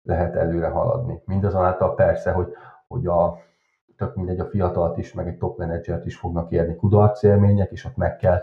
lehet 0.04 0.36
előre 0.36 0.68
haladni. 0.68 1.22
Mindazonáltal 1.26 1.96
persze, 1.96 2.32
hogy, 2.32 2.54
hogy 2.88 3.08
a, 3.08 3.38
tök 4.04 4.16
mindegy 4.16 4.40
a 4.40 4.46
fiatalt 4.46 4.98
is, 4.98 5.14
meg 5.14 5.28
egy 5.28 5.38
top 5.38 5.58
menedzsert 5.58 6.06
is 6.06 6.18
fognak 6.18 6.52
érni 6.52 6.76
kudarc 6.76 7.24
élmények, 7.24 7.72
és 7.72 7.86
ott 7.86 7.96
meg 7.96 8.16
kell 8.16 8.42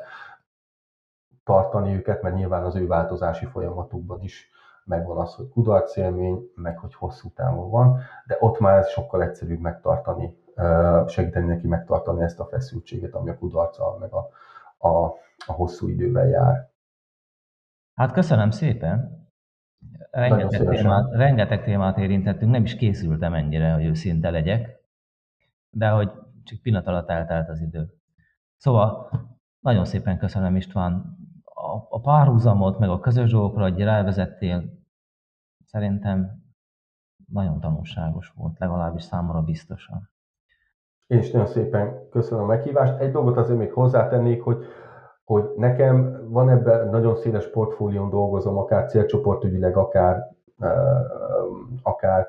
tartani 1.45 1.95
őket, 1.95 2.23
mert 2.23 2.35
nyilván 2.35 2.65
az 2.65 2.77
ő 2.77 2.87
változási 2.87 3.47
folyamatukban 3.47 4.21
is 4.21 4.51
megvan 4.85 5.19
az, 5.19 5.35
hogy 5.35 5.49
kudarc 5.49 5.97
élmény, 5.97 6.51
meg 6.55 6.79
hogy 6.79 6.95
hosszú 6.95 7.29
távon 7.29 7.71
van, 7.71 7.99
de 8.27 8.37
ott 8.41 8.61
már 8.61 8.79
ez 8.79 8.89
sokkal 8.89 9.23
egyszerűbb 9.23 9.61
megtartani, 9.61 10.39
segíteni 11.07 11.47
neki 11.47 11.67
megtartani 11.67 12.23
ezt 12.23 12.41
a 12.41 12.45
feszültséget, 12.45 13.15
ami 13.15 13.31
a 13.31 13.39
kudarccal, 13.39 13.99
meg 13.99 14.13
a, 14.13 14.29
a, 14.89 15.05
a 15.47 15.53
hosszú 15.53 15.89
idővel 15.89 16.27
jár. 16.27 16.71
Hát 17.95 18.13
köszönöm 18.13 18.51
szépen. 18.51 19.19
Rengeteg 20.11 20.69
témát, 20.69 21.13
rengeteg 21.13 21.63
témát 21.63 21.99
érintettünk, 21.99 22.51
nem 22.51 22.63
is 22.63 22.77
készültem 22.77 23.35
ennyire, 23.35 23.73
hogy 23.73 23.85
őszinte 23.85 24.31
legyek, 24.31 24.80
de 25.71 25.89
hogy 25.89 26.11
csak 26.45 26.63
pillanat 26.63 26.87
alatt 26.87 27.09
eltelt 27.09 27.49
az 27.49 27.61
idő. 27.61 27.95
Szóval 28.57 29.11
nagyon 29.61 29.85
szépen 29.85 30.19
köszönöm 30.19 30.57
István 30.57 31.17
a, 31.45 31.77
a 31.89 32.01
párhuzamot, 32.01 32.79
meg 32.79 32.89
a 32.89 33.01
közös 33.01 33.31
dolgokra, 33.31 33.63
hogy 33.63 33.79
rávezettél, 33.79 34.65
szerintem 35.65 36.43
nagyon 37.33 37.61
tanulságos 37.61 38.33
volt, 38.37 38.59
legalábbis 38.59 39.03
számomra 39.03 39.43
biztosan. 39.43 40.11
Én 41.07 41.19
is 41.19 41.31
nagyon 41.31 41.47
szépen 41.49 42.09
köszönöm 42.11 42.45
a 42.45 42.47
meghívást. 42.47 42.99
Egy 42.99 43.13
dolgot 43.13 43.37
azért 43.37 43.59
még 43.59 43.73
hozzátennék, 43.73 44.43
hogy 44.43 44.65
hogy 45.31 45.51
nekem 45.57 46.27
van 46.29 46.49
ebben 46.49 46.89
nagyon 46.89 47.17
széles 47.17 47.51
portfólión 47.51 48.11
dolgozom, 48.11 48.59
akár 48.59 48.87
célcsoportügyileg, 48.87 49.77
akár, 49.77 50.37
akár 51.83 52.27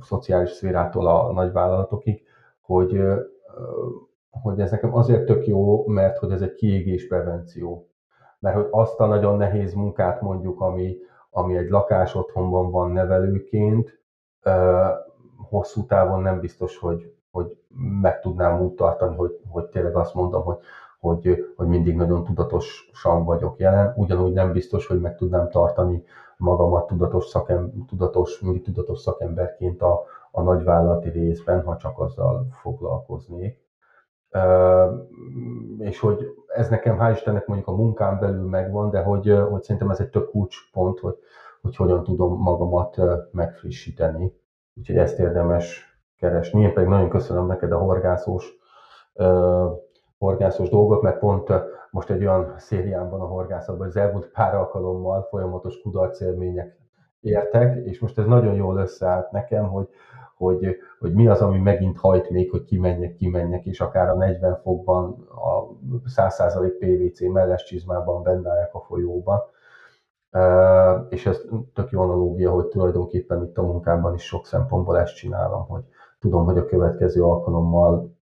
szociális 0.00 0.50
szférától 0.50 1.06
a 1.06 1.32
nagyvállalatokig, 1.32 2.22
hogy, 2.72 3.00
hogy 4.30 4.60
ez 4.60 4.70
nekem 4.70 4.94
azért 4.94 5.24
tök 5.24 5.46
jó, 5.46 5.86
mert 5.86 6.18
hogy 6.18 6.30
ez 6.30 6.42
egy 6.42 6.54
kiégés 6.54 7.06
prevenció. 7.06 7.88
Mert 8.38 8.56
hogy 8.56 8.68
azt 8.70 9.00
a 9.00 9.06
nagyon 9.06 9.36
nehéz 9.36 9.74
munkát 9.74 10.20
mondjuk, 10.20 10.60
ami, 10.60 10.96
ami 11.30 11.56
egy 11.56 11.68
lakás 11.68 12.14
otthonban 12.14 12.70
van 12.70 12.90
nevelőként, 12.90 14.00
hosszú 15.48 15.86
távon 15.86 16.20
nem 16.20 16.40
biztos, 16.40 16.76
hogy, 16.78 17.14
hogy 17.30 17.56
meg 18.00 18.20
tudnám 18.20 18.60
úgy 18.60 18.72
tartani, 18.74 19.16
hogy, 19.16 19.40
hogy 19.48 19.64
tényleg 19.64 19.96
azt 19.96 20.14
mondom, 20.14 20.42
hogy 20.42 20.58
hogy, 21.02 21.52
hogy 21.56 21.66
mindig 21.66 21.96
nagyon 21.96 22.24
tudatosan 22.24 23.24
vagyok 23.24 23.58
jelen. 23.58 23.92
Ugyanúgy 23.96 24.32
nem 24.32 24.52
biztos, 24.52 24.86
hogy 24.86 25.00
meg 25.00 25.16
tudnám 25.16 25.48
tartani 25.48 26.04
magamat 26.36 26.86
tudatos, 26.86 27.26
szakem, 27.26 27.84
tudatos 27.86 28.40
mindig 28.40 28.62
tudatos 28.62 28.98
szakemberként 28.98 29.82
a, 29.82 30.02
a 30.32 30.42
nagyvállalati 30.42 31.08
részben, 31.08 31.62
ha 31.62 31.76
csak 31.76 31.98
azzal 31.98 32.46
foglalkoznék. 32.50 33.60
És 35.78 36.00
hogy 36.00 36.26
ez 36.46 36.68
nekem, 36.68 36.98
hál' 37.00 37.12
Istennek 37.12 37.46
mondjuk 37.46 37.68
a 37.68 37.76
munkám 37.76 38.18
belül 38.18 38.48
megvan, 38.48 38.90
de 38.90 39.02
hogy, 39.02 39.38
hogy 39.50 39.62
szerintem 39.62 39.90
ez 39.90 40.00
egy 40.00 40.10
tök 40.10 40.30
kulcspont, 40.30 40.98
hogy, 40.98 41.16
hogy 41.62 41.76
hogyan 41.76 42.04
tudom 42.04 42.40
magamat 42.40 42.96
megfrissíteni. 43.32 44.40
Úgyhogy 44.74 44.96
ezt 44.96 45.18
érdemes 45.18 45.96
keresni. 46.16 46.60
Én 46.60 46.72
pedig 46.72 46.88
nagyon 46.88 47.08
köszönöm 47.08 47.46
neked 47.46 47.72
a 47.72 47.78
horgászós 47.78 48.60
horgászos 50.18 50.68
dolgot, 50.68 51.02
mert 51.02 51.18
pont 51.18 51.52
most 51.90 52.10
egy 52.10 52.20
olyan 52.20 52.54
szérián 52.58 53.10
van 53.10 53.20
a 53.20 53.26
horgászatban, 53.26 53.86
hogy 53.86 53.96
az 53.96 53.96
elmúlt 53.96 54.30
pár 54.30 54.54
alkalommal 54.54 55.26
folyamatos 55.30 55.80
kudarcélmények 55.80 56.76
értek, 57.20 57.84
és 57.84 58.00
most 58.00 58.18
ez 58.18 58.26
nagyon 58.26 58.54
jól 58.54 58.76
összeállt 58.76 59.30
nekem, 59.30 59.68
hogy, 59.68 59.88
hogy, 60.36 60.76
hogy 60.98 61.12
mi 61.12 61.28
az, 61.28 61.40
ami 61.40 61.58
megint 61.58 61.98
hajt 61.98 62.30
még, 62.30 62.50
hogy 62.50 62.64
kimenjek, 62.64 63.14
kimenjek, 63.14 63.66
és 63.66 63.80
akár 63.80 64.08
a 64.08 64.14
40 64.14 64.60
fokban, 64.62 65.26
a 65.28 65.66
100% 66.16 66.72
PVC 66.78 67.20
melles 67.20 67.64
csizmában 67.64 68.22
bendáljak 68.22 68.74
a 68.74 68.80
folyóban. 68.80 69.40
És 71.08 71.26
ez 71.26 71.40
tök 71.74 71.90
jó 71.90 72.00
analógia, 72.00 72.50
hogy 72.50 72.66
tulajdonképpen 72.66 73.42
itt 73.42 73.58
a 73.58 73.62
munkámban 73.62 74.14
is 74.14 74.22
sok 74.22 74.46
szempontból 74.46 74.98
ezt 74.98 75.14
csinálom, 75.14 75.66
hogy 75.66 75.82
tudom, 76.18 76.44
hogy 76.44 76.58
a 76.58 76.64
következő 76.64 77.22
alkalommal 77.22 78.16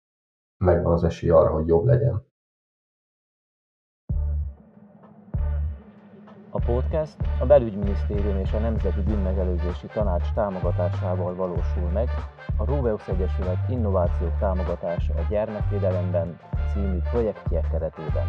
megvan 0.58 0.92
az 0.92 1.04
esély 1.04 1.30
arra, 1.30 1.50
hogy 1.50 1.66
jobb 1.66 1.84
legyen. 1.84 2.27
Podcast 6.74 7.16
a 7.38 7.46
Belügyminisztérium 7.46 8.38
és 8.38 8.52
a 8.52 8.58
Nemzeti 8.58 9.00
Bűnmegelőzési 9.00 9.86
Tanács 9.92 10.28
támogatásával 10.34 11.34
valósul 11.34 11.90
meg 11.92 12.08
a 12.56 12.64
Róveux 12.64 13.08
Egyesület 13.08 13.68
Innovációk 13.68 14.38
támogatása 14.38 15.14
a 15.14 15.26
gyermekvédelemben 15.28 16.38
című 16.72 16.98
projektje 17.10 17.60
keretében. 17.70 18.26